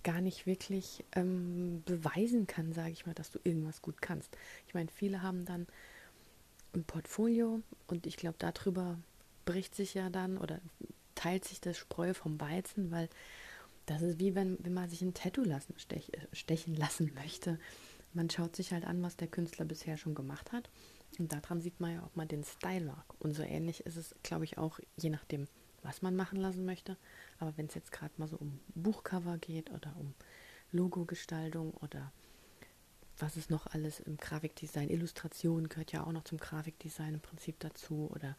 gar 0.03 0.21
nicht 0.21 0.47
wirklich 0.47 1.05
ähm, 1.13 1.83
beweisen 1.85 2.47
kann, 2.47 2.73
sage 2.73 2.93
ich 2.93 3.07
mal, 3.07 3.15
dass 3.15 3.31
du 3.31 3.39
irgendwas 3.43 3.83
gut 3.83 4.01
kannst. 4.01 4.37
Ich 4.67 4.75
meine, 4.75 4.89
viele 4.89 5.23
haben 5.23 5.45
dann 5.45 5.67
ein 6.75 6.85
Portfolio 6.85 7.61
und 7.87 8.07
ich 8.07 8.17
glaube, 8.17 8.37
darüber 8.39 8.99
bricht 9.45 9.75
sich 9.75 9.95
ja 9.95 10.11
dann 10.11 10.39
oder 10.39 10.61
teilt 11.15 11.45
sich 11.45 11.61
das 11.61 11.77
Spreu 11.79 12.15
vom 12.15 12.41
Weizen, 12.41 12.91
weil 12.91 13.09
das 13.87 14.03
ist 14.03 14.19
wie 14.19 14.35
wenn, 14.35 14.57
wenn 14.61 14.75
man 14.75 14.89
sich 14.89 15.03
ein 15.03 15.15
Tattoo 15.15 15.43
lassen, 15.43 15.75
stech, 15.77 16.11
stechen 16.33 16.75
lassen 16.75 17.13
möchte. 17.15 17.59
Man 18.13 18.31
schaut 18.31 18.57
sich 18.57 18.73
halt 18.73 18.85
an, 18.85 19.03
was 19.03 19.17
der 19.17 19.29
Künstler 19.29 19.65
bisher 19.65 19.97
schon 19.97 20.15
gemacht 20.15 20.53
hat. 20.53 20.71
Und 21.19 21.33
daran 21.33 21.61
sieht 21.61 21.81
man 21.81 21.95
ja, 21.95 22.05
ob 22.05 22.17
man 22.17 22.29
den 22.29 22.45
Style 22.45 22.85
mag. 22.85 23.05
Und 23.19 23.35
so 23.35 23.43
ähnlich 23.43 23.81
ist 23.87 23.97
es, 23.97 24.15
glaube 24.23 24.45
ich, 24.45 24.59
auch 24.59 24.81
je 24.97 25.11
nachdem, 25.11 25.47
was 25.83 26.03
man 26.03 26.17
machen 26.17 26.39
lassen 26.39 26.65
möchte. 26.65 26.97
Aber 27.39 27.57
wenn 27.57 27.67
es 27.67 27.75
jetzt 27.75 27.93
gerade 27.93 28.13
mal 28.17 28.29
so 28.29 28.37
um 28.37 28.61
Buchcover 28.75 29.39
geht 29.39 29.71
oder 29.71 29.95
um 29.99 30.15
Logogestaltung 30.73 31.75
oder 31.75 32.13
was 33.19 33.37
ist 33.37 33.51
noch 33.51 33.67
alles 33.69 34.01
im 34.01 34.17
Grafikdesign, 34.17 34.91
Illustration 34.91 35.69
gehört 35.69 35.93
ja 35.93 36.05
auch 36.05 36.13
noch 36.13 36.25
zum 36.25 36.39
Grafikdesign 36.39 37.15
im 37.15 37.21
Prinzip 37.21 37.61
dazu 37.61 38.11
oder 38.13 38.37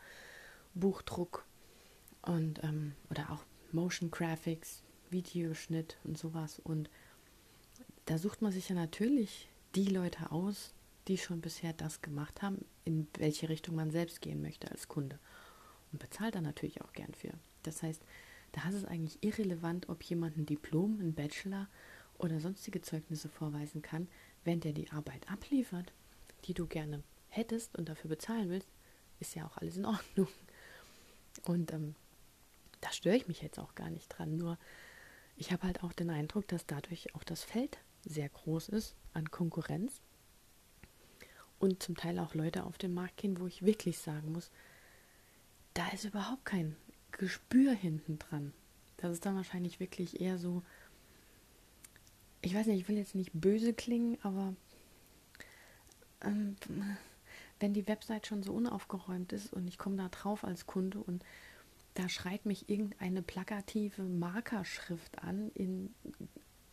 Buchdruck 0.73 1.45
und 2.23 2.61
ähm, 2.63 2.93
oder 3.09 3.31
auch 3.31 3.45
Motion 3.71 4.11
Graphics, 4.11 4.83
Videoschnitt 5.15 5.97
und 6.03 6.17
sowas. 6.17 6.59
Und 6.59 6.89
da 8.05 8.17
sucht 8.17 8.41
man 8.41 8.51
sich 8.51 8.69
ja 8.69 8.75
natürlich 8.75 9.47
die 9.73 9.85
Leute 9.85 10.31
aus, 10.31 10.73
die 11.07 11.17
schon 11.17 11.41
bisher 11.41 11.73
das 11.73 12.01
gemacht 12.01 12.41
haben, 12.41 12.65
in 12.83 13.07
welche 13.17 13.49
Richtung 13.49 13.75
man 13.75 13.91
selbst 13.91 14.21
gehen 14.21 14.41
möchte 14.41 14.69
als 14.69 14.87
Kunde. 14.87 15.19
Und 15.91 15.99
bezahlt 15.99 16.35
dann 16.35 16.43
natürlich 16.43 16.81
auch 16.81 16.93
gern 16.93 17.13
für. 17.13 17.31
Das 17.63 17.81
heißt, 17.81 18.03
da 18.51 18.67
ist 18.69 18.75
es 18.75 18.85
eigentlich 18.85 19.17
irrelevant, 19.21 19.89
ob 19.89 20.03
jemand 20.03 20.37
ein 20.37 20.45
Diplom, 20.45 20.99
ein 20.99 21.13
Bachelor 21.13 21.67
oder 22.17 22.39
sonstige 22.39 22.81
Zeugnisse 22.81 23.29
vorweisen 23.29 23.81
kann, 23.81 24.07
wenn 24.43 24.59
der 24.59 24.73
die 24.73 24.89
Arbeit 24.91 25.29
abliefert, 25.31 25.93
die 26.45 26.53
du 26.53 26.67
gerne 26.67 27.03
hättest 27.29 27.75
und 27.77 27.89
dafür 27.89 28.09
bezahlen 28.09 28.49
willst, 28.49 28.69
ist 29.19 29.35
ja 29.35 29.45
auch 29.45 29.57
alles 29.57 29.77
in 29.77 29.85
Ordnung. 29.85 30.27
Und 31.45 31.73
ähm, 31.73 31.95
da 32.81 32.91
störe 32.91 33.15
ich 33.15 33.27
mich 33.27 33.41
jetzt 33.41 33.59
auch 33.59 33.75
gar 33.75 33.89
nicht 33.89 34.09
dran. 34.09 34.37
Nur 34.37 34.57
ich 35.35 35.51
habe 35.51 35.63
halt 35.63 35.83
auch 35.83 35.93
den 35.93 36.09
Eindruck, 36.09 36.47
dass 36.47 36.65
dadurch 36.65 37.13
auch 37.15 37.23
das 37.23 37.43
Feld 37.43 37.77
sehr 38.03 38.29
groß 38.29 38.69
ist 38.69 38.95
an 39.13 39.31
Konkurrenz 39.31 40.01
und 41.59 41.81
zum 41.81 41.95
Teil 41.95 42.19
auch 42.19 42.33
Leute 42.33 42.63
auf 42.63 42.77
den 42.77 42.93
Markt 42.93 43.17
gehen, 43.17 43.39
wo 43.39 43.47
ich 43.47 43.65
wirklich 43.65 43.97
sagen 43.97 44.31
muss, 44.31 44.51
da 45.73 45.87
ist 45.89 46.05
überhaupt 46.05 46.45
kein 46.45 46.75
Gespür 47.11 47.73
hinten 47.73 48.19
dran. 48.19 48.53
Das 48.97 49.11
ist 49.11 49.25
dann 49.25 49.35
wahrscheinlich 49.35 49.79
wirklich 49.79 50.21
eher 50.21 50.37
so, 50.37 50.63
ich 52.41 52.55
weiß 52.55 52.67
nicht, 52.67 52.81
ich 52.81 52.87
will 52.87 52.97
jetzt 52.97 53.15
nicht 53.15 53.31
böse 53.33 53.73
klingen, 53.73 54.17
aber 54.21 54.55
ähm, 56.21 56.55
wenn 57.59 57.73
die 57.73 57.87
Website 57.87 58.27
schon 58.27 58.43
so 58.43 58.53
unaufgeräumt 58.53 59.33
ist 59.33 59.51
und 59.53 59.67
ich 59.67 59.77
komme 59.77 59.97
da 59.97 60.09
drauf 60.09 60.43
als 60.43 60.65
Kunde 60.65 60.99
und 60.99 61.23
da 61.95 62.09
schreit 62.09 62.45
mich 62.45 62.69
irgendeine 62.69 63.21
plakative 63.21 64.03
Markerschrift 64.03 65.19
an 65.19 65.49
in 65.55 65.93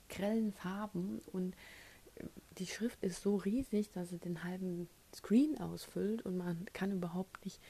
grellen 0.08 0.52
Farben 0.52 1.20
und 1.32 1.56
die 2.58 2.66
Schrift 2.66 3.02
ist 3.02 3.22
so 3.22 3.36
riesig, 3.36 3.90
dass 3.92 4.10
sie 4.10 4.18
den 4.18 4.44
halben 4.44 4.88
Screen 5.14 5.58
ausfüllt 5.58 6.22
und 6.22 6.36
man 6.36 6.66
kann 6.72 6.92
überhaupt 6.92 7.44
nicht, 7.44 7.60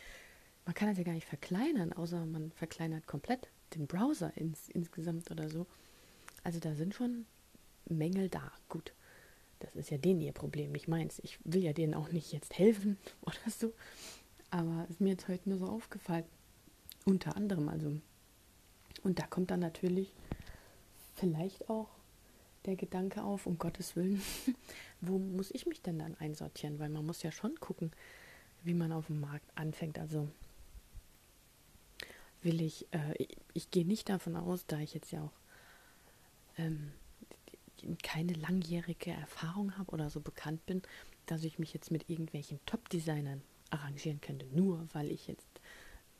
man 0.65 0.75
kann 0.75 0.89
das 0.89 0.99
ja 0.99 1.05
gar 1.05 1.13
nicht 1.13 1.27
verkleinern, 1.27 1.93
außer 1.93 2.25
man 2.27 2.51
verkleinert 2.53 3.07
komplett 3.07 3.49
den 3.75 3.87
Browser 3.87 4.37
ins, 4.37 4.69
insgesamt 4.69 5.31
oder 5.31 5.49
so. 5.49 5.67
Also 6.43 6.59
da 6.59 6.75
sind 6.75 6.95
schon 6.95 7.27
Mängel 7.89 8.29
da. 8.29 8.53
Gut, 8.69 8.93
das 9.61 9.75
ist 9.77 9.91
ja 9.91 9.99
denen 9.99 10.21
ihr 10.21 10.33
Problem, 10.33 10.73
nicht 10.73 10.89
meins. 10.89 11.21
Ich 11.23 11.39
will 11.45 11.63
ja 11.63 11.73
denen 11.73 11.95
auch 11.95 12.11
nicht 12.11 12.33
jetzt 12.33 12.59
helfen 12.59 12.99
oder 13.23 13.51
so. 13.51 13.73
Aber 14.51 14.87
ist 14.91 15.01
mir 15.01 15.11
jetzt 15.11 15.29
heute 15.29 15.49
nur 15.49 15.59
so 15.59 15.67
aufgefallen. 15.67 16.25
Unter 17.05 17.37
anderem, 17.37 17.69
also. 17.69 18.01
Und 19.03 19.19
da 19.19 19.27
kommt 19.27 19.51
dann 19.51 19.61
natürlich 19.61 20.13
vielleicht 21.15 21.69
auch 21.69 21.89
der 22.65 22.77
Gedanke 22.77 23.23
auf, 23.23 23.47
um 23.47 23.59
Gottes 23.59 23.97
Willen, 23.97 24.23
wo 25.01 25.19
muss 25.19 25.51
ich 25.51 25.67
mich 25.67 25.83
denn 25.83 25.99
dann 25.99 26.17
einsortieren? 26.19 26.79
Weil 26.79 26.91
man 26.91 27.05
muss 27.05 27.23
ja 27.23 27.33
schon 27.33 27.59
gucken, 27.59 27.91
wie 28.63 28.75
man 28.75 28.93
auf 28.93 29.07
dem 29.07 29.21
Markt 29.21 29.51
anfängt. 29.57 29.99
Also 29.99 30.29
will 32.43 32.61
ich, 32.61 32.87
äh, 32.93 33.15
ich, 33.19 33.37
ich 33.55 33.71
gehe 33.71 33.87
nicht 33.87 34.09
davon 34.09 34.37
aus, 34.37 34.67
da 34.67 34.79
ich 34.79 34.95
jetzt 34.95 35.11
ja 35.11 35.23
auch 35.23 35.33
ähm, 36.59 36.93
keine 38.03 38.35
langjährige 38.35 39.11
Erfahrung 39.11 39.77
habe 39.77 39.91
oder 39.91 40.11
so 40.11 40.21
bekannt 40.21 40.65
bin, 40.67 40.83
dass 41.27 41.45
ich 41.45 41.59
mich 41.59 41.73
jetzt 41.73 41.91
mit 41.91 42.09
irgendwelchen 42.09 42.61
Top-Designern 42.67 43.43
arrangieren 43.71 44.21
könnte, 44.21 44.47
nur 44.47 44.87
weil 44.93 45.11
ich 45.11 45.27
jetzt 45.27 45.47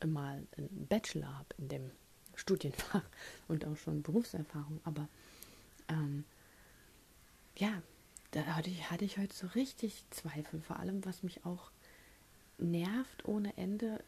mal 0.07 0.47
einen 0.57 0.87
Bachelor 0.89 1.39
habe 1.39 1.49
in 1.59 1.69
dem 1.69 1.91
Studienfach 2.35 3.03
und 3.49 3.65
auch 3.67 3.77
schon 3.77 4.03
Berufserfahrung. 4.03 4.81
Aber 4.85 5.09
ähm, 5.89 6.25
ja, 7.57 7.83
da 8.33 8.43
hatte 8.45 8.71
ich, 8.71 8.91
hatte 8.91 9.05
ich 9.05 9.19
heute 9.19 9.35
so 9.35 9.47
richtig 9.49 10.05
Zweifel. 10.11 10.61
Vor 10.61 10.79
allem, 10.79 11.05
was 11.05 11.23
mich 11.23 11.45
auch 11.45 11.71
nervt 12.59 13.27
ohne 13.27 13.57
Ende, 13.57 14.03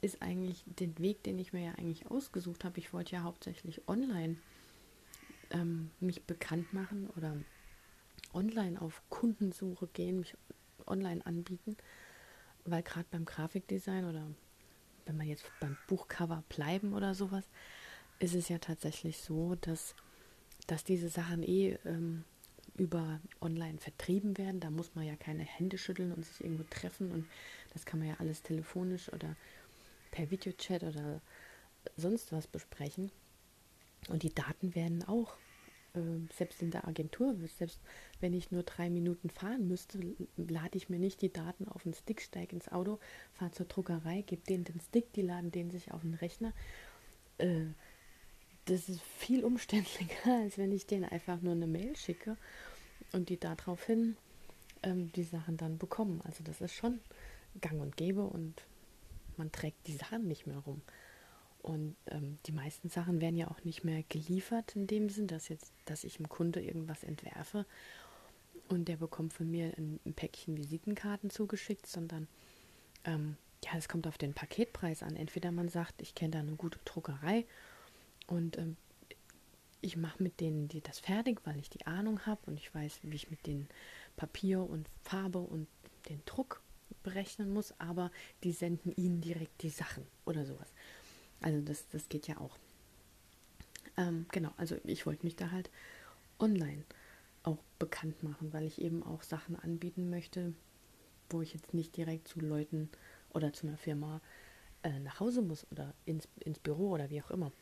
ist 0.00 0.22
eigentlich 0.22 0.62
den 0.66 0.98
Weg, 0.98 1.22
den 1.24 1.38
ich 1.38 1.52
mir 1.52 1.64
ja 1.64 1.72
eigentlich 1.72 2.06
ausgesucht 2.10 2.64
habe. 2.64 2.78
Ich 2.78 2.92
wollte 2.92 3.16
ja 3.16 3.22
hauptsächlich 3.22 3.88
online 3.88 4.36
ähm, 5.50 5.90
mich 6.00 6.22
bekannt 6.24 6.72
machen 6.72 7.08
oder 7.16 7.36
online 8.32 8.80
auf 8.80 9.02
Kundensuche 9.08 9.86
gehen, 9.88 10.20
mich 10.20 10.36
online 10.86 11.24
anbieten, 11.24 11.76
weil 12.64 12.82
gerade 12.82 13.06
beim 13.10 13.24
Grafikdesign 13.24 14.04
oder 14.04 14.26
wenn 15.06 15.16
man 15.16 15.26
jetzt 15.26 15.44
beim 15.60 15.76
Buchcover 15.86 16.44
bleiben 16.48 16.94
oder 16.94 17.14
sowas, 17.14 17.44
ist 18.18 18.34
es 18.34 18.48
ja 18.48 18.58
tatsächlich 18.58 19.18
so, 19.18 19.54
dass, 19.56 19.94
dass 20.66 20.84
diese 20.84 21.08
Sachen 21.08 21.42
eh 21.42 21.78
ähm, 21.84 22.24
über 22.76 23.20
online 23.40 23.78
vertrieben 23.78 24.36
werden. 24.38 24.60
Da 24.60 24.70
muss 24.70 24.94
man 24.94 25.06
ja 25.06 25.16
keine 25.16 25.44
Hände 25.44 25.78
schütteln 25.78 26.12
und 26.12 26.24
sich 26.24 26.42
irgendwo 26.42 26.64
treffen 26.64 27.10
und 27.12 27.26
das 27.72 27.84
kann 27.84 28.00
man 28.00 28.08
ja 28.08 28.16
alles 28.18 28.42
telefonisch 28.42 29.12
oder 29.12 29.36
per 30.10 30.30
Videochat 30.30 30.82
oder 30.82 31.20
sonst 31.96 32.32
was 32.32 32.46
besprechen. 32.46 33.10
Und 34.08 34.22
die 34.22 34.34
Daten 34.34 34.74
werden 34.74 35.02
auch 35.04 35.36
selbst 36.36 36.60
in 36.60 36.70
der 36.70 36.88
Agentur, 36.88 37.36
selbst 37.56 37.80
wenn 38.20 38.34
ich 38.34 38.50
nur 38.50 38.64
drei 38.64 38.90
Minuten 38.90 39.30
fahren 39.30 39.68
müsste, 39.68 40.00
lade 40.36 40.76
ich 40.76 40.88
mir 40.88 40.98
nicht 40.98 41.22
die 41.22 41.32
Daten 41.32 41.68
auf 41.68 41.84
den 41.84 41.94
Stick, 41.94 42.20
steige 42.20 42.56
ins 42.56 42.68
Auto, 42.68 42.98
fahre 43.32 43.52
zur 43.52 43.66
Druckerei, 43.66 44.22
gebe 44.22 44.42
denen 44.42 44.64
den 44.64 44.80
Stick, 44.80 45.12
die 45.12 45.22
laden 45.22 45.52
den 45.52 45.70
sich 45.70 45.92
auf 45.92 46.02
den 46.02 46.14
Rechner. 46.14 46.52
Äh, 47.38 47.66
das 48.64 48.88
ist 48.88 49.02
viel 49.02 49.44
umständlicher, 49.44 50.32
als 50.42 50.58
wenn 50.58 50.72
ich 50.72 50.86
denen 50.86 51.04
einfach 51.04 51.40
nur 51.40 51.52
eine 51.52 51.66
Mail 51.66 51.96
schicke 51.96 52.36
und 53.12 53.28
die 53.28 53.38
daraufhin 53.38 54.16
ähm, 54.82 55.12
die 55.12 55.24
Sachen 55.24 55.56
dann 55.56 55.78
bekommen. 55.78 56.20
Also 56.24 56.42
das 56.42 56.60
ist 56.60 56.74
schon 56.74 57.00
gang 57.60 57.80
und 57.80 57.96
gäbe 57.96 58.24
und 58.24 58.62
man 59.36 59.52
trägt 59.52 59.86
die 59.86 59.96
Sachen 59.96 60.26
nicht 60.26 60.46
mehr 60.46 60.58
rum. 60.58 60.82
Und 61.64 61.96
ähm, 62.10 62.38
die 62.44 62.52
meisten 62.52 62.90
Sachen 62.90 63.22
werden 63.22 63.38
ja 63.38 63.50
auch 63.50 63.64
nicht 63.64 63.84
mehr 63.84 64.02
geliefert 64.10 64.76
in 64.76 64.86
dem 64.86 65.08
Sinn, 65.08 65.28
dass 65.28 65.48
jetzt, 65.48 65.72
dass 65.86 66.04
ich 66.04 66.18
dem 66.18 66.28
Kunde 66.28 66.60
irgendwas 66.60 67.02
entwerfe 67.02 67.64
und 68.68 68.86
der 68.86 68.96
bekommt 68.96 69.32
von 69.32 69.50
mir 69.50 69.72
ein, 69.78 69.98
ein 70.04 70.12
Päckchen 70.12 70.58
Visitenkarten 70.58 71.30
zugeschickt, 71.30 71.86
sondern 71.86 72.28
ähm, 73.06 73.38
ja, 73.64 73.70
es 73.78 73.88
kommt 73.88 74.06
auf 74.06 74.18
den 74.18 74.34
Paketpreis 74.34 75.02
an. 75.02 75.16
Entweder 75.16 75.52
man 75.52 75.70
sagt, 75.70 76.02
ich 76.02 76.14
kenne 76.14 76.32
da 76.32 76.40
eine 76.40 76.54
gute 76.54 76.78
Druckerei 76.84 77.46
und 78.26 78.58
ähm, 78.58 78.76
ich 79.80 79.96
mache 79.96 80.22
mit 80.22 80.40
denen 80.40 80.68
die 80.68 80.82
das 80.82 80.98
fertig, 80.98 81.40
weil 81.44 81.58
ich 81.58 81.70
die 81.70 81.86
Ahnung 81.86 82.26
habe 82.26 82.42
und 82.44 82.60
ich 82.60 82.74
weiß, 82.74 82.98
wie 83.04 83.16
ich 83.16 83.30
mit 83.30 83.46
den 83.46 83.68
Papier 84.16 84.60
und 84.60 84.86
Farbe 85.02 85.38
und 85.38 85.66
den 86.10 86.20
Druck 86.26 86.60
berechnen 87.02 87.54
muss, 87.54 87.72
aber 87.80 88.10
die 88.42 88.52
senden 88.52 88.92
ihnen 88.96 89.22
direkt 89.22 89.62
die 89.62 89.70
Sachen 89.70 90.06
oder 90.26 90.44
sowas. 90.44 90.74
Also 91.44 91.60
das, 91.60 91.86
das 91.90 92.08
geht 92.08 92.26
ja 92.26 92.38
auch. 92.38 92.56
Ähm, 93.98 94.24
genau, 94.32 94.50
also 94.56 94.76
ich 94.84 95.04
wollte 95.04 95.26
mich 95.26 95.36
da 95.36 95.50
halt 95.50 95.70
online 96.38 96.84
auch 97.42 97.58
bekannt 97.78 98.22
machen, 98.22 98.54
weil 98.54 98.64
ich 98.64 98.80
eben 98.80 99.02
auch 99.02 99.22
Sachen 99.22 99.54
anbieten 99.54 100.08
möchte, 100.08 100.54
wo 101.28 101.42
ich 101.42 101.52
jetzt 101.52 101.74
nicht 101.74 101.94
direkt 101.98 102.28
zu 102.28 102.40
Leuten 102.40 102.88
oder 103.34 103.52
zu 103.52 103.66
einer 103.66 103.76
Firma 103.76 104.22
äh, 104.84 104.98
nach 105.00 105.20
Hause 105.20 105.42
muss 105.42 105.70
oder 105.70 105.92
ins, 106.06 106.28
ins 106.40 106.58
Büro 106.58 106.88
oder 106.88 107.10
wie 107.10 107.20
auch 107.20 107.30
immer. 107.30 107.52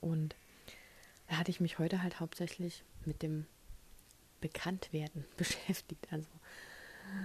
Und 0.00 0.36
da 1.26 1.38
hatte 1.38 1.50
ich 1.50 1.60
mich 1.60 1.80
heute 1.80 2.04
halt 2.04 2.20
hauptsächlich 2.20 2.84
mit 3.04 3.20
dem 3.22 3.46
Bekanntwerden 4.40 5.24
beschäftigt. 5.36 6.06
Also 6.12 6.28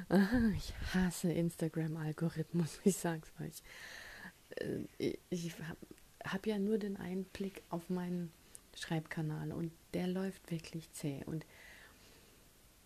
ich 0.56 0.74
hasse 0.96 1.32
Instagram-Algorithmus, 1.32 2.80
ich 2.84 2.98
sag's 2.98 3.32
euch. 3.40 3.62
Äh, 4.98 5.18
ich 5.30 5.54
habe 6.24 6.34
hab 6.34 6.48
ja 6.48 6.58
nur 6.60 6.78
den 6.78 6.98
Einblick 6.98 7.62
auf 7.70 7.90
meinen 7.90 8.32
Schreibkanal 8.76 9.52
und 9.52 9.72
der 9.94 10.08
läuft 10.08 10.52
wirklich 10.52 10.92
zäh. 10.94 11.24
Und 11.26 11.46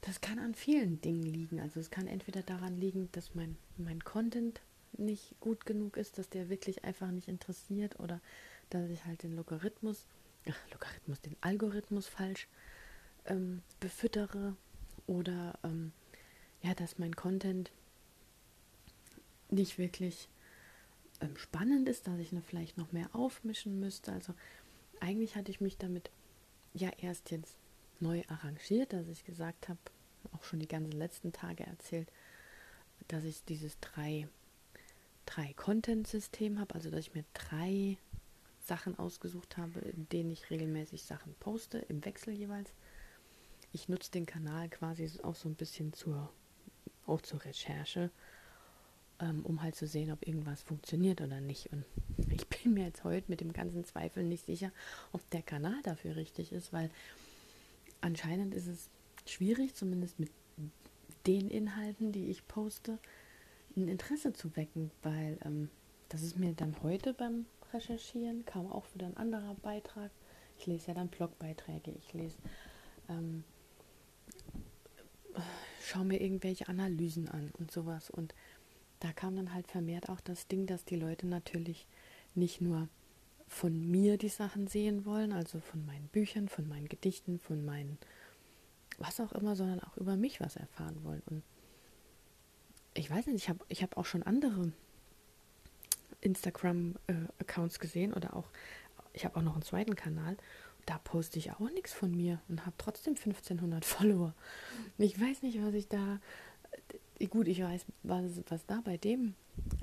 das 0.02 0.22
kann 0.22 0.40
an 0.40 0.54
vielen 0.54 1.00
Dingen 1.02 1.24
liegen. 1.24 1.60
Also 1.60 1.80
es 1.80 1.90
kann 1.90 2.08
entweder 2.08 2.42
daran 2.42 2.78
liegen, 2.78 3.10
dass 3.12 3.36
mein, 3.36 3.58
mein 3.78 4.04
Content 4.04 4.62
nicht 4.98 5.36
gut 5.40 5.66
genug 5.66 5.98
ist, 5.98 6.18
dass 6.18 6.30
der 6.30 6.50
wirklich 6.50 6.84
einfach 6.84 7.10
nicht 7.10 7.28
interessiert 7.28 8.00
oder 8.00 8.20
dass 8.70 8.90
ich 8.90 9.06
halt 9.06 9.24
den 9.24 9.36
Logarithmus, 9.36 10.06
ach, 10.48 10.72
Logarithmus, 10.72 11.22
den 11.22 11.36
Algorithmus 11.42 12.08
falsch 12.08 12.48
ähm, 13.26 13.62
befüttere 13.80 14.56
oder 15.08 15.58
ähm, 15.64 15.92
ja, 16.62 16.74
dass 16.74 17.00
mein 17.00 17.16
Content 17.16 17.72
nicht 19.50 19.78
wirklich 19.78 20.28
ähm, 21.24 21.38
spannend 21.38 21.88
ist, 21.88 22.08
dass 22.08 22.20
ich 22.20 22.32
ne, 22.32 22.42
vielleicht 22.46 22.78
noch 22.78 22.92
mehr 22.92 23.10
aufmischen 23.14 23.80
müsste. 23.80 24.12
Also 24.12 24.34
eigentlich 25.00 25.36
hatte 25.36 25.52
ich 25.52 25.62
mich 25.62 25.78
damit 25.78 26.12
ja 26.74 26.90
erst 26.98 27.32
jetzt 27.32 27.56
neu 28.00 28.24
arrangiert, 28.28 28.94
dass 28.94 29.08
ich 29.08 29.26
gesagt 29.26 29.70
habe, 29.70 29.80
auch 30.34 30.44
schon 30.44 30.60
die 30.60 30.68
ganzen 30.68 30.92
letzten 30.92 31.32
Tage 31.32 31.66
erzählt, 31.66 32.12
dass 33.08 33.24
ich 33.24 33.44
dieses 33.44 33.80
drei, 33.80 34.28
drei 35.26 35.54
Content-System 35.54 36.60
habe, 36.60 36.76
also 36.76 36.90
dass 36.90 37.02
ich 37.02 37.14
mir 37.14 37.26
drei 37.34 37.98
Sachen 38.66 38.98
ausgesucht 38.98 39.58
habe, 39.58 39.80
in 39.82 40.08
denen 40.10 40.32
ich 40.32 40.50
regelmäßig 40.50 41.04
Sachen 41.04 41.34
poste, 41.36 41.80
im 41.80 42.04
Wechsel 42.06 42.34
jeweils. 42.34 42.74
Ich 43.74 43.90
nutze 43.90 44.12
den 44.12 44.26
Kanal 44.26 44.70
quasi 44.70 45.10
auch 45.24 45.36
so 45.36 45.50
ein 45.50 45.56
bisschen 45.56 45.94
zur 45.94 46.32
auch 47.06 47.22
zur 47.22 47.44
Recherche, 47.44 48.12
ähm, 49.20 49.46
um 49.46 49.62
halt 49.62 49.76
zu 49.76 49.88
sehen, 49.88 50.12
ob 50.12 50.26
irgendwas 50.28 50.62
funktioniert 50.62 51.22
oder 51.22 51.42
nicht. 51.42 51.72
Und 51.72 51.86
ich 52.32 52.48
bin 52.48 52.74
mir 52.74 52.86
jetzt 52.86 53.04
heute 53.04 53.30
mit 53.30 53.42
dem 53.42 53.54
ganzen 53.54 53.84
Zweifel 53.86 54.24
nicht 54.24 54.46
sicher, 54.46 54.72
ob 55.12 55.28
der 55.32 55.42
Kanal 55.42 55.82
dafür 55.84 56.16
richtig 56.16 56.52
ist, 56.52 56.74
weil 56.74 56.90
anscheinend 58.02 58.54
ist 58.54 58.68
es 58.68 58.90
schwierig, 59.26 59.76
zumindest 59.76 60.20
mit 60.20 60.32
den 61.26 61.50
Inhalten, 61.50 62.12
die 62.12 62.30
ich 62.30 62.48
poste, 62.48 63.00
ein 63.76 63.88
Interesse 63.88 64.34
zu 64.34 64.56
wecken, 64.56 64.92
weil 65.02 65.38
ähm, 65.46 65.70
das 66.10 66.22
ist 66.22 66.38
mir 66.38 66.54
dann 66.54 66.76
heute 66.84 67.14
beim 67.14 67.46
Recherchieren, 67.74 68.46
kam 68.46 68.72
auch 68.72 68.86
wieder 68.94 69.08
ein 69.08 69.18
anderer 69.18 69.56
Beitrag. 69.56 70.12
Ich 70.60 70.68
lese 70.68 70.90
ja 70.90 70.94
dann 70.94 71.08
Blogbeiträge, 71.08 71.92
ich 71.98 72.14
lese 72.14 72.38
ähm, 73.10 73.44
schaue 75.84 76.06
mir 76.06 76.22
irgendwelche 76.22 76.68
Analysen 76.68 77.28
an 77.28 77.52
und 77.60 77.72
sowas. 77.72 78.10
Und 78.10 78.34
da 79.04 79.12
kam 79.12 79.36
dann 79.36 79.54
halt 79.54 79.68
vermehrt 79.68 80.10
auch 80.10 80.22
das 80.22 80.48
Ding, 80.48 80.66
dass 80.66 80.86
die 80.86 80.96
Leute 80.96 81.28
natürlich 81.28 81.88
nicht 82.36 82.62
nur 82.62 82.88
von 83.48 83.92
mir 83.92 84.18
die 84.18 84.30
Sachen 84.30 84.68
sehen 84.68 85.06
wollen, 85.06 85.32
also 85.32 85.60
von 85.60 85.86
meinen 85.86 86.08
Büchern, 86.08 86.48
von 86.48 86.68
meinen 86.68 86.88
Gedichten, 86.88 87.40
von 87.40 87.64
meinen 87.64 87.98
was 88.98 89.20
auch 89.20 89.32
immer, 89.32 89.56
sondern 89.56 89.80
auch 89.80 89.98
über 89.98 90.16
mich 90.16 90.40
was 90.40 90.56
erfahren 90.56 91.04
wollen. 91.04 91.24
Und 91.26 91.44
ich 92.94 93.10
weiß 93.10 93.26
nicht, 93.28 93.36
ich 93.36 93.50
habe 93.50 93.66
ich 93.70 93.84
hab 93.84 93.98
auch 93.98 94.06
schon 94.06 94.24
andere 94.24 94.72
Instagram-Accounts 96.22 97.76
äh, 97.76 97.80
gesehen 97.80 98.14
oder 98.14 98.36
auch, 98.36 98.50
ich 99.14 99.26
habe 99.26 99.38
auch 99.38 99.42
noch 99.42 99.54
einen 99.54 99.64
zweiten 99.64 99.96
Kanal 99.96 100.38
da 100.86 100.98
poste 100.98 101.40
ich 101.40 101.52
auch 101.52 101.70
nichts 101.72 101.94
von 101.94 102.12
mir 102.12 102.42
und 102.50 102.66
habe 102.66 102.76
trotzdem 102.78 103.16
1500 103.16 103.86
Follower. 103.86 104.34
Ich 104.98 105.20
weiß 105.20 105.44
nicht, 105.44 105.62
was 105.64 105.74
ich 105.74 105.88
da. 105.88 106.20
Gut, 107.30 107.48
ich 107.48 107.62
weiß, 107.64 107.86
was, 108.04 108.42
was 108.50 108.66
da 108.66 108.82
bei 108.84 108.98
dem 108.98 109.36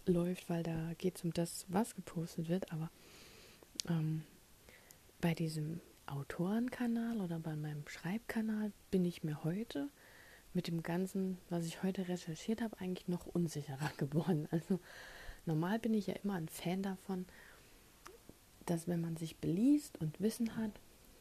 läuft, 0.05 0.51
weil 0.51 0.63
da 0.63 0.93
geht 0.99 1.17
es 1.17 1.25
um 1.25 1.33
das, 1.33 1.65
was 1.69 1.95
gepostet 1.95 2.49
wird, 2.49 2.71
aber 2.71 2.91
ähm, 3.89 4.23
bei 5.21 5.33
diesem 5.33 5.81
Autorenkanal 6.07 7.21
oder 7.21 7.39
bei 7.39 7.57
meinem 7.57 7.87
Schreibkanal 7.87 8.73
bin 8.91 9.05
ich 9.05 9.23
mir 9.23 9.43
heute 9.43 9.89
mit 10.53 10.67
dem 10.67 10.83
Ganzen, 10.83 11.39
was 11.49 11.65
ich 11.65 11.83
heute 11.83 12.09
recherchiert 12.09 12.61
habe, 12.61 12.79
eigentlich 12.79 13.09
noch 13.09 13.27
unsicherer 13.27 13.91
geworden. 13.97 14.47
Also 14.51 14.79
normal 15.47 15.79
bin 15.79 15.95
ich 15.95 16.09
ja 16.09 16.15
immer 16.23 16.35
ein 16.35 16.49
Fan 16.49 16.83
davon, 16.83 17.25
dass 18.67 18.87
wenn 18.87 19.01
man 19.01 19.17
sich 19.17 19.37
beliest 19.37 19.99
und 20.01 20.21
Wissen 20.21 20.57
hat, 20.57 20.73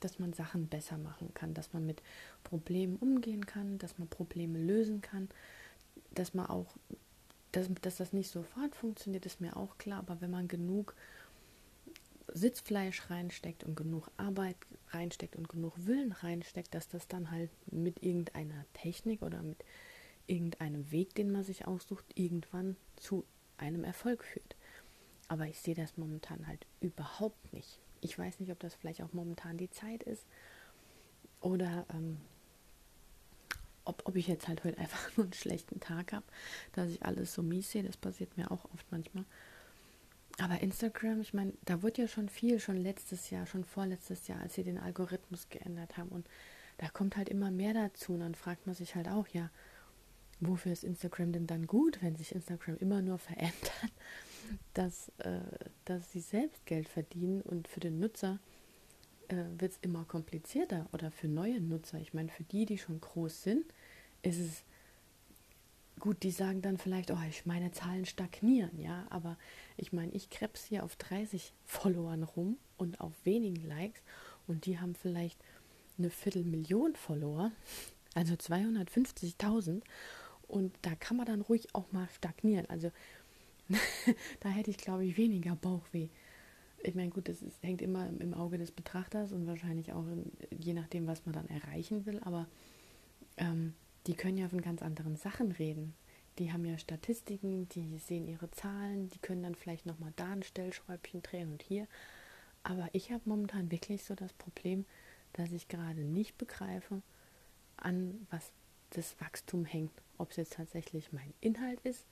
dass 0.01 0.19
man 0.19 0.33
Sachen 0.33 0.67
besser 0.67 0.97
machen 0.97 1.33
kann, 1.33 1.53
dass 1.53 1.71
man 1.71 1.85
mit 1.85 2.01
Problemen 2.43 2.97
umgehen 2.97 3.45
kann, 3.45 3.77
dass 3.77 3.97
man 3.97 4.07
Probleme 4.07 4.59
lösen 4.59 5.01
kann, 5.01 5.29
dass 6.11 6.33
man 6.33 6.47
auch, 6.47 6.67
dass, 7.51 7.67
dass 7.81 7.97
das 7.97 8.13
nicht 8.13 8.29
sofort 8.29 8.75
funktioniert, 8.75 9.25
ist 9.25 9.41
mir 9.41 9.57
auch 9.57 9.77
klar, 9.77 9.99
aber 9.99 10.21
wenn 10.21 10.31
man 10.31 10.47
genug 10.47 10.95
Sitzfleisch 12.33 13.09
reinsteckt 13.09 13.63
und 13.63 13.75
genug 13.75 14.09
Arbeit 14.17 14.55
reinsteckt 14.89 15.35
und 15.35 15.49
genug 15.49 15.73
Willen 15.85 16.11
reinsteckt, 16.11 16.73
dass 16.75 16.87
das 16.87 17.07
dann 17.07 17.31
halt 17.31 17.49
mit 17.71 18.03
irgendeiner 18.03 18.65
Technik 18.73 19.21
oder 19.21 19.41
mit 19.41 19.57
irgendeinem 20.27 20.91
Weg, 20.91 21.15
den 21.15 21.31
man 21.31 21.43
sich 21.43 21.67
aussucht, 21.67 22.05
irgendwann 22.15 22.75
zu 22.97 23.25
einem 23.57 23.83
Erfolg 23.83 24.23
führt. 24.23 24.55
Aber 25.27 25.47
ich 25.47 25.59
sehe 25.59 25.75
das 25.75 25.97
momentan 25.97 26.47
halt 26.47 26.65
überhaupt 26.81 27.53
nicht. 27.53 27.79
Ich 28.01 28.17
weiß 28.17 28.39
nicht, 28.39 28.51
ob 28.51 28.59
das 28.59 28.75
vielleicht 28.75 29.01
auch 29.01 29.13
momentan 29.13 29.57
die 29.57 29.69
Zeit 29.69 30.03
ist 30.03 30.25
oder 31.41 31.85
ähm, 31.93 32.17
ob, 33.89 34.03
ob 34.05 34.15
ich 34.15 34.27
jetzt 34.27 34.47
halt 34.47 34.63
heute 34.63 34.77
einfach 34.77 35.09
nur 35.17 35.25
einen 35.25 35.33
schlechten 35.33 35.79
Tag 35.79 36.13
habe, 36.13 36.25
dass 36.73 36.89
ich 36.89 37.03
alles 37.03 37.33
so 37.33 37.43
mies 37.43 37.71
sehe. 37.71 37.83
Das 37.83 37.97
passiert 37.97 38.37
mir 38.37 38.51
auch 38.51 38.65
oft 38.73 38.89
manchmal. 38.91 39.25
Aber 40.39 40.61
Instagram, 40.61 41.19
ich 41.19 41.33
meine, 41.33 41.53
da 41.65 41.81
wird 41.81 41.97
ja 41.97 42.07
schon 42.07 42.29
viel, 42.29 42.59
schon 42.59 42.77
letztes 42.77 43.29
Jahr, 43.29 43.45
schon 43.45 43.65
vorletztes 43.65 44.27
Jahr, 44.27 44.39
als 44.39 44.53
sie 44.53 44.63
den 44.63 44.77
Algorithmus 44.77 45.49
geändert 45.49 45.97
haben. 45.97 46.09
Und 46.09 46.29
da 46.77 46.87
kommt 46.87 47.17
halt 47.17 47.27
immer 47.27 47.51
mehr 47.51 47.73
dazu. 47.73 48.13
Und 48.13 48.21
dann 48.21 48.35
fragt 48.35 48.65
man 48.65 48.75
sich 48.75 48.95
halt 48.95 49.09
auch, 49.09 49.27
ja, 49.27 49.49
wofür 50.39 50.71
ist 50.71 50.85
Instagram 50.85 51.33
denn 51.33 51.47
dann 51.47 51.67
gut, 51.67 52.01
wenn 52.01 52.15
sich 52.15 52.33
Instagram 52.33 52.77
immer 52.77 53.01
nur 53.01 53.17
verändert? 53.17 53.73
dass, 54.73 55.09
äh, 55.19 55.41
dass 55.85 56.11
sie 56.11 56.21
selbst 56.21 56.65
Geld 56.65 56.87
verdienen 56.87 57.41
und 57.41 57.67
für 57.67 57.79
den 57.81 57.99
Nutzer 57.99 58.39
äh, 59.27 59.43
wird 59.57 59.73
es 59.73 59.79
immer 59.81 60.05
komplizierter 60.05 60.87
oder 60.91 61.11
für 61.11 61.27
neue 61.27 61.61
Nutzer. 61.61 61.99
Ich 61.99 62.13
meine, 62.13 62.29
für 62.29 62.43
die, 62.43 62.65
die 62.65 62.77
schon 62.77 62.99
groß 62.99 63.43
sind, 63.43 63.65
ist 64.21 64.39
es 64.39 64.63
gut, 65.99 66.23
die 66.23 66.31
sagen 66.31 66.61
dann 66.61 66.77
vielleicht, 66.77 67.11
oh, 67.11 67.17
ich 67.29 67.45
meine 67.45 67.71
Zahlen 67.71 68.05
stagnieren, 68.05 68.79
ja, 68.79 69.05
aber 69.09 69.37
ich 69.77 69.93
meine, 69.93 70.11
ich 70.13 70.29
krebs 70.29 70.65
hier 70.65 70.83
auf 70.83 70.95
30 70.95 71.53
Followern 71.65 72.23
rum 72.23 72.57
und 72.77 73.01
auf 73.01 73.13
wenigen 73.25 73.67
Likes 73.67 74.01
und 74.47 74.65
die 74.65 74.79
haben 74.79 74.95
vielleicht 74.95 75.39
eine 75.97 76.09
Viertelmillion 76.09 76.95
Follower, 76.95 77.51
also 78.15 78.33
250.000. 78.33 79.81
Und 80.47 80.73
da 80.81 80.95
kann 80.95 81.17
man 81.17 81.27
dann 81.27 81.41
ruhig 81.41 81.75
auch 81.75 81.91
mal 81.91 82.07
stagnieren. 82.15 82.65
Also 82.69 82.91
da 84.39 84.49
hätte 84.49 84.71
ich, 84.71 84.77
glaube 84.77 85.05
ich, 85.05 85.15
weniger 85.17 85.55
Bauchweh. 85.55 86.09
Ich 86.81 86.95
meine, 86.95 87.09
gut, 87.09 87.27
das 87.27 87.43
ist, 87.43 87.61
hängt 87.61 87.81
immer 87.83 88.07
im 88.07 88.33
Auge 88.33 88.57
des 88.57 88.71
Betrachters 88.71 89.31
und 89.31 89.45
wahrscheinlich 89.45 89.93
auch 89.93 90.07
in, 90.07 90.31
je 90.57 90.73
nachdem, 90.73 91.05
was 91.05 91.25
man 91.25 91.33
dann 91.33 91.47
erreichen 91.49 92.05
will. 92.07 92.19
Aber 92.21 92.47
ähm, 93.37 93.73
die 94.07 94.15
können 94.15 94.37
ja 94.37 94.49
von 94.49 94.61
ganz 94.61 94.81
anderen 94.81 95.15
Sachen 95.15 95.51
reden. 95.51 95.95
Die 96.37 96.53
haben 96.53 96.63
ja 96.63 96.77
Statistiken, 96.77 97.67
die 97.69 97.97
sehen 97.97 98.27
ihre 98.27 98.49
Zahlen, 98.51 99.09
die 99.09 99.19
können 99.19 99.43
dann 99.43 99.55
vielleicht 99.55 99.85
nochmal 99.85 100.13
da 100.15 100.31
ein 100.31 100.43
Stellschräubchen 100.43 101.21
drehen 101.21 101.51
und 101.51 101.61
hier. 101.61 101.87
Aber 102.63 102.87
ich 102.93 103.11
habe 103.11 103.21
momentan 103.25 103.71
wirklich 103.71 104.03
so 104.03 104.15
das 104.15 104.33
Problem, 104.33 104.85
dass 105.33 105.51
ich 105.51 105.67
gerade 105.67 106.01
nicht 106.01 106.37
begreife, 106.37 107.01
an 107.77 108.25
was 108.29 108.51
das 108.91 109.19
Wachstum 109.19 109.65
hängt. 109.65 109.91
Ob 110.17 110.31
es 110.31 110.37
jetzt 110.37 110.53
tatsächlich 110.53 111.11
mein 111.13 111.33
Inhalt 111.41 111.79
ist 111.81 112.05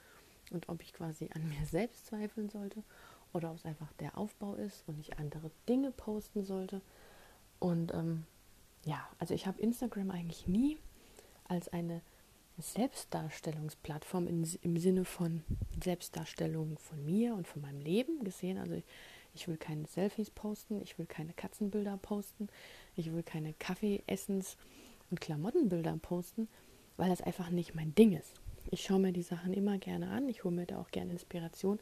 und 0.51 0.69
ob 0.69 0.81
ich 0.81 0.93
quasi 0.93 1.29
an 1.33 1.47
mir 1.47 1.65
selbst 1.65 2.07
zweifeln 2.07 2.49
sollte 2.49 2.83
oder 3.33 3.51
ob 3.51 3.57
es 3.57 3.65
einfach 3.65 3.91
der 3.93 4.17
Aufbau 4.17 4.55
ist 4.55 4.83
und 4.87 4.99
ich 4.99 5.17
andere 5.19 5.51
Dinge 5.67 5.91
posten 5.91 6.43
sollte. 6.43 6.81
Und 7.59 7.93
ähm, 7.93 8.25
ja, 8.85 9.07
also 9.19 9.33
ich 9.33 9.47
habe 9.47 9.61
Instagram 9.61 10.11
eigentlich 10.11 10.47
nie 10.47 10.77
als 11.47 11.69
eine 11.69 12.01
Selbstdarstellungsplattform 12.57 14.27
in, 14.27 14.47
im 14.61 14.77
Sinne 14.77 15.05
von 15.05 15.43
Selbstdarstellung 15.83 16.77
von 16.79 17.05
mir 17.05 17.35
und 17.35 17.47
von 17.47 17.61
meinem 17.61 17.81
Leben 17.81 18.23
gesehen. 18.23 18.57
Also 18.57 18.73
ich, 18.73 18.83
ich 19.35 19.47
will 19.47 19.57
keine 19.57 19.85
Selfies 19.85 20.31
posten, 20.31 20.81
ich 20.81 20.97
will 20.97 21.05
keine 21.05 21.33
Katzenbilder 21.33 21.97
posten, 21.97 22.49
ich 22.95 23.13
will 23.13 23.23
keine 23.23 23.53
Kaffeeessens- 23.53 24.57
und 25.11 25.21
Klamottenbilder 25.21 25.97
posten, 26.01 26.47
weil 26.97 27.09
das 27.09 27.21
einfach 27.21 27.49
nicht 27.49 27.75
mein 27.75 27.93
Ding 27.93 28.13
ist. 28.13 28.33
Ich 28.71 28.83
schaue 28.83 28.99
mir 28.99 29.13
die 29.13 29.21
Sachen 29.21 29.53
immer 29.53 29.77
gerne 29.77 30.09
an, 30.09 30.27
ich 30.27 30.43
hole 30.43 30.55
mir 30.55 30.65
da 30.65 30.79
auch 30.79 30.89
gerne 30.89 31.11
Inspiration, 31.11 31.79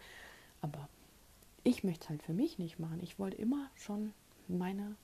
aber 0.62 0.90
ich 1.64 1.84
möchte 1.84 2.04
es 2.04 2.10
halt 2.10 2.22
für 2.22 2.34
mich 2.34 2.60
nicht 2.60 2.80
machen. 2.80 3.00
Ich 3.02 3.18
wollte 3.18 3.38
immer 3.38 3.72
schon 3.76 4.14
meine 4.48 4.96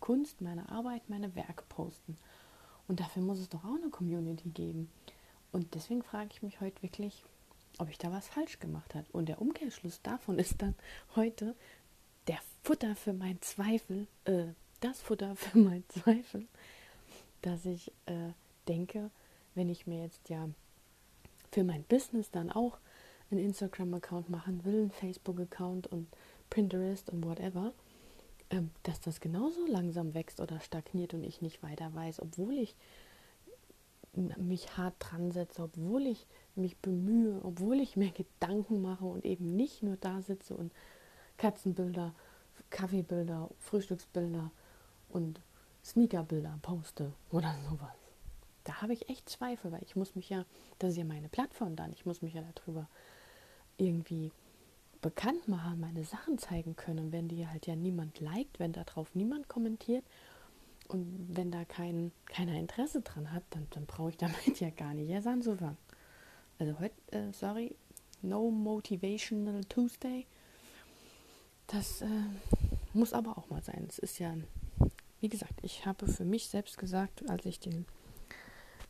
Kunst, 0.00 0.40
meine 0.40 0.68
Arbeit, 0.68 1.08
meine 1.08 1.34
Werke 1.34 1.64
posten. 1.68 2.16
Und 2.88 3.00
dafür 3.00 3.22
muss 3.22 3.38
es 3.38 3.48
doch 3.48 3.64
auch 3.64 3.76
eine 3.76 3.90
Community 3.90 4.48
geben. 4.48 4.90
Und 5.52 5.74
deswegen 5.74 6.02
frage 6.02 6.30
ich 6.32 6.42
mich 6.42 6.60
heute 6.60 6.82
wirklich, 6.82 7.22
ob 7.78 7.88
ich 7.90 7.98
da 7.98 8.10
was 8.10 8.28
falsch 8.28 8.58
gemacht 8.58 8.94
habe. 8.94 9.06
Und 9.12 9.28
der 9.28 9.40
Umkehrschluss 9.40 10.02
davon 10.02 10.38
ist 10.38 10.60
dann 10.60 10.74
heute 11.14 11.54
der 12.26 12.38
Futter 12.62 12.96
für 12.96 13.12
meinen 13.12 13.40
Zweifel, 13.40 14.06
äh, 14.24 14.46
das 14.80 15.00
Futter 15.00 15.36
für 15.36 15.58
meinen 15.58 15.84
Zweifel, 15.88 16.46
dass 17.42 17.64
ich 17.64 17.92
äh, 18.06 18.32
denke, 18.66 19.10
wenn 19.54 19.68
ich 19.68 19.86
mir 19.86 20.02
jetzt 20.02 20.28
ja 20.28 20.48
für 21.50 21.64
mein 21.64 21.84
Business 21.84 22.30
dann 22.30 22.50
auch 22.50 22.78
einen 23.30 23.40
Instagram-Account 23.40 24.30
machen 24.30 24.64
will, 24.64 24.80
einen 24.80 24.90
Facebook-Account 24.90 25.86
und 25.86 26.08
Pinterest 26.50 27.10
und 27.10 27.24
whatever, 27.24 27.72
dass 28.82 29.00
das 29.00 29.20
genauso 29.20 29.66
langsam 29.66 30.14
wächst 30.14 30.40
oder 30.40 30.60
stagniert 30.60 31.14
und 31.14 31.24
ich 31.24 31.42
nicht 31.42 31.62
weiter 31.62 31.94
weiß, 31.94 32.20
obwohl 32.20 32.54
ich 32.54 32.74
mich 34.36 34.76
hart 34.76 34.94
dran 34.98 35.30
setze, 35.30 35.62
obwohl 35.62 36.06
ich 36.06 36.26
mich 36.54 36.76
bemühe, 36.78 37.40
obwohl 37.42 37.80
ich 37.80 37.96
mir 37.96 38.10
Gedanken 38.40 38.80
mache 38.80 39.04
und 39.04 39.24
eben 39.24 39.56
nicht 39.56 39.82
nur 39.82 39.96
da 39.96 40.22
sitze 40.22 40.54
und 40.54 40.72
Katzenbilder, 41.36 42.14
Kaffeebilder, 42.70 43.48
Frühstücksbilder 43.60 44.50
und 45.08 45.40
Sneakerbilder 45.84 46.58
poste 46.62 47.12
oder 47.30 47.54
sowas. 47.68 47.94
Da 48.64 48.82
habe 48.82 48.92
ich 48.92 49.08
echt 49.08 49.28
Zweifel, 49.28 49.72
weil 49.72 49.82
ich 49.82 49.96
muss 49.96 50.14
mich 50.14 50.28
ja, 50.28 50.44
das 50.78 50.90
ist 50.90 50.96
ja 50.98 51.04
meine 51.04 51.28
Plattform 51.28 51.76
dann, 51.76 51.92
ich 51.92 52.04
muss 52.04 52.22
mich 52.22 52.34
ja 52.34 52.42
darüber 52.54 52.88
irgendwie 53.78 54.32
bekannt 55.00 55.48
machen, 55.48 55.80
meine 55.80 56.04
Sachen 56.04 56.38
zeigen 56.38 56.76
können. 56.76 57.06
Und 57.06 57.12
wenn 57.12 57.28
die 57.28 57.46
halt 57.46 57.66
ja 57.66 57.76
niemand 57.76 58.20
liked, 58.20 58.58
wenn 58.58 58.72
darauf 58.72 59.14
niemand 59.14 59.48
kommentiert 59.48 60.04
und 60.88 61.36
wenn 61.36 61.50
da 61.50 61.64
kein, 61.64 62.12
keiner 62.26 62.58
Interesse 62.58 63.02
dran 63.02 63.32
hat, 63.32 63.44
dann, 63.50 63.66
dann 63.70 63.86
brauche 63.86 64.10
ich 64.10 64.16
damit 64.16 64.60
ja 64.60 64.70
gar 64.70 64.94
nicht 64.94 65.08
erst 65.08 65.26
anzufangen. 65.26 65.78
Also 66.58 66.78
heute, 66.80 66.94
äh, 67.12 67.32
sorry, 67.32 67.74
no 68.22 68.50
motivational 68.50 69.64
Tuesday. 69.64 70.26
Das 71.68 72.02
äh, 72.02 72.08
muss 72.94 73.12
aber 73.12 73.38
auch 73.38 73.48
mal 73.50 73.62
sein. 73.62 73.86
Es 73.88 73.98
ist 73.98 74.18
ja, 74.18 74.34
wie 75.20 75.28
gesagt, 75.28 75.54
ich 75.62 75.86
habe 75.86 76.06
für 76.06 76.24
mich 76.24 76.48
selbst 76.48 76.78
gesagt, 76.78 77.28
als 77.28 77.44
ich 77.44 77.60
den 77.60 77.86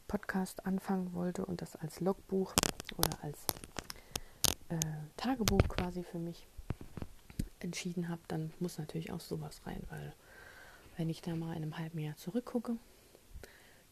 Podcast 0.06 0.64
anfangen 0.64 1.12
wollte 1.12 1.44
und 1.44 1.60
das 1.60 1.76
als 1.76 2.00
Logbuch 2.00 2.54
oder 2.96 3.22
als 3.22 3.44
äh, 4.68 4.78
Tagebuch 5.16 5.66
quasi 5.68 6.02
für 6.02 6.18
mich 6.18 6.46
entschieden 7.60 8.08
habe, 8.08 8.20
dann 8.28 8.52
muss 8.60 8.78
natürlich 8.78 9.12
auch 9.12 9.20
sowas 9.20 9.60
rein, 9.66 9.82
weil 9.90 10.12
wenn 10.96 11.10
ich 11.10 11.22
da 11.22 11.34
mal 11.34 11.56
in 11.56 11.62
einem 11.62 11.78
halben 11.78 11.98
Jahr 11.98 12.16
zurückgucke, 12.16 12.76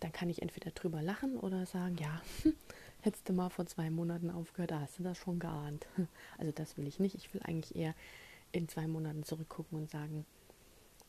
dann 0.01 0.13
kann 0.13 0.29
ich 0.29 0.43
entweder 0.43 0.71
drüber 0.73 1.03
lachen 1.03 1.39
oder 1.39 1.67
sagen, 1.67 1.97
ja, 1.99 2.21
hättest 3.01 3.29
du 3.29 3.33
mal 3.33 3.49
vor 3.49 3.67
zwei 3.67 3.91
Monaten 3.91 4.31
aufgehört, 4.31 4.71
da 4.71 4.81
hast 4.81 4.99
du 4.99 5.03
das 5.03 5.17
schon 5.19 5.39
geahnt. 5.39 5.87
Also 6.39 6.53
das 6.53 6.77
will 6.77 6.87
ich 6.87 6.99
nicht. 6.99 7.15
Ich 7.15 7.33
will 7.33 7.41
eigentlich 7.45 7.75
eher 7.75 7.95
in 8.53 8.69
zwei 8.69 8.87
Monaten 8.87 9.25
zurückgucken 9.25 9.79
und 9.79 9.91
sagen, 9.91 10.27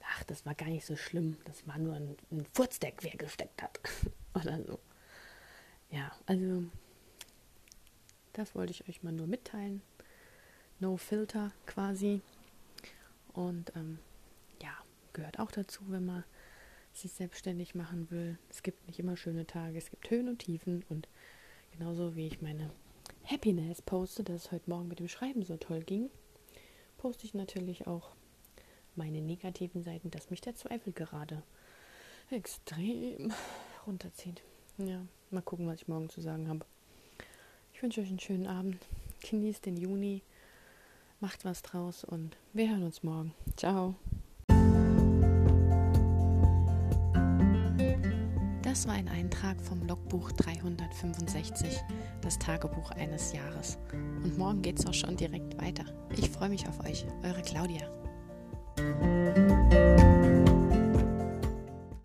ach, 0.04 0.24
das 0.24 0.46
war 0.46 0.56
gar 0.56 0.70
nicht 0.70 0.86
so 0.86 0.96
schlimm, 0.96 1.38
das 1.46 1.68
war 1.68 1.78
nur 1.78 1.96
ein, 1.96 2.16
ein 2.32 2.46
Furz, 2.54 2.80
der 2.80 2.92
quer 2.92 3.18
gesteckt 3.18 3.62
hat. 3.62 3.80
oder 4.34 4.64
so. 4.64 4.80
Ja, 5.90 6.12
also 6.26 6.64
das 8.38 8.54
wollte 8.56 8.72
ich 8.72 8.88
euch 8.88 9.04
mal 9.04 9.12
nur 9.12 9.28
mitteilen. 9.28 9.82
No 10.80 10.98
Filter 10.98 11.52
quasi. 11.66 12.22
Und 13.34 13.72
ähm, 13.76 13.98
ja, 14.62 14.72
gehört 15.14 15.40
auch 15.40 15.52
dazu, 15.52 15.82
wenn 15.88 16.06
man 16.06 16.24
sich 16.94 17.12
selbstständig 17.12 17.76
machen 17.76 18.10
will. 18.12 18.38
Es 18.50 18.64
gibt 18.64 18.86
nicht 18.88 19.00
immer 19.00 19.18
schöne 19.18 19.46
Tage, 19.46 19.78
es 19.78 19.90
gibt 19.90 20.10
Höhen 20.10 20.30
und 20.30 20.40
Tiefen. 20.40 20.84
Und 20.90 21.08
genauso 21.72 22.16
wie 22.16 22.28
ich 22.28 22.42
meine 22.42 22.70
Happiness 23.26 23.82
poste, 23.82 24.24
dass 24.24 24.46
es 24.46 24.52
heute 24.52 24.70
Morgen 24.70 24.88
mit 24.88 25.00
dem 25.00 25.08
Schreiben 25.08 25.44
so 25.44 25.58
toll 25.58 25.82
ging, 25.82 26.10
poste 26.98 27.26
ich 27.26 27.34
natürlich 27.34 27.88
auch 27.88 28.16
meine 28.96 29.22
negativen 29.22 29.84
Seiten, 29.84 30.12
dass 30.12 30.30
mich 30.30 30.42
der 30.42 30.56
Zweifel 30.56 30.94
gerade 30.94 31.44
extrem 32.30 33.34
runterzieht. 33.86 34.42
Ja, 34.78 35.02
mal 35.32 35.42
gucken, 35.42 35.68
was 35.68 35.82
ich 35.82 35.88
morgen 35.88 36.10
zu 36.10 36.22
sagen 36.22 36.48
habe. 36.50 36.66
Ich 37.78 37.84
wünsche 37.84 38.02
euch 38.02 38.10
einen 38.10 38.20
schönen 38.20 38.48
Abend. 38.48 38.80
Genießt 39.30 39.68
den 39.68 39.78
Juni. 39.78 40.24
Macht 41.20 41.46
was 41.46 41.62
draus 41.62 42.04
und 42.04 42.36
wir 42.52 42.72
hören 42.72 42.82
uns 42.82 43.04
morgen. 43.04 43.36
Ciao. 43.56 43.94
Das 48.64 48.88
war 48.88 48.96
ein 48.96 49.08
Eintrag 49.08 49.62
vom 49.62 49.86
Logbuch 49.88 50.32
365, 50.32 51.78
das 52.22 52.40
Tagebuch 52.40 52.90
eines 52.90 53.32
Jahres. 53.32 53.78
Und 53.94 54.36
morgen 54.40 54.64
geht's 54.64 54.88
auch 54.88 54.96
schon 54.96 55.16
direkt 55.16 55.62
weiter. 55.62 55.86
Ich 56.18 56.32
freue 56.32 56.50
mich 56.50 56.68
auf 56.68 56.84
euch, 56.84 57.06
eure 57.22 57.44
Claudia. 57.44 57.88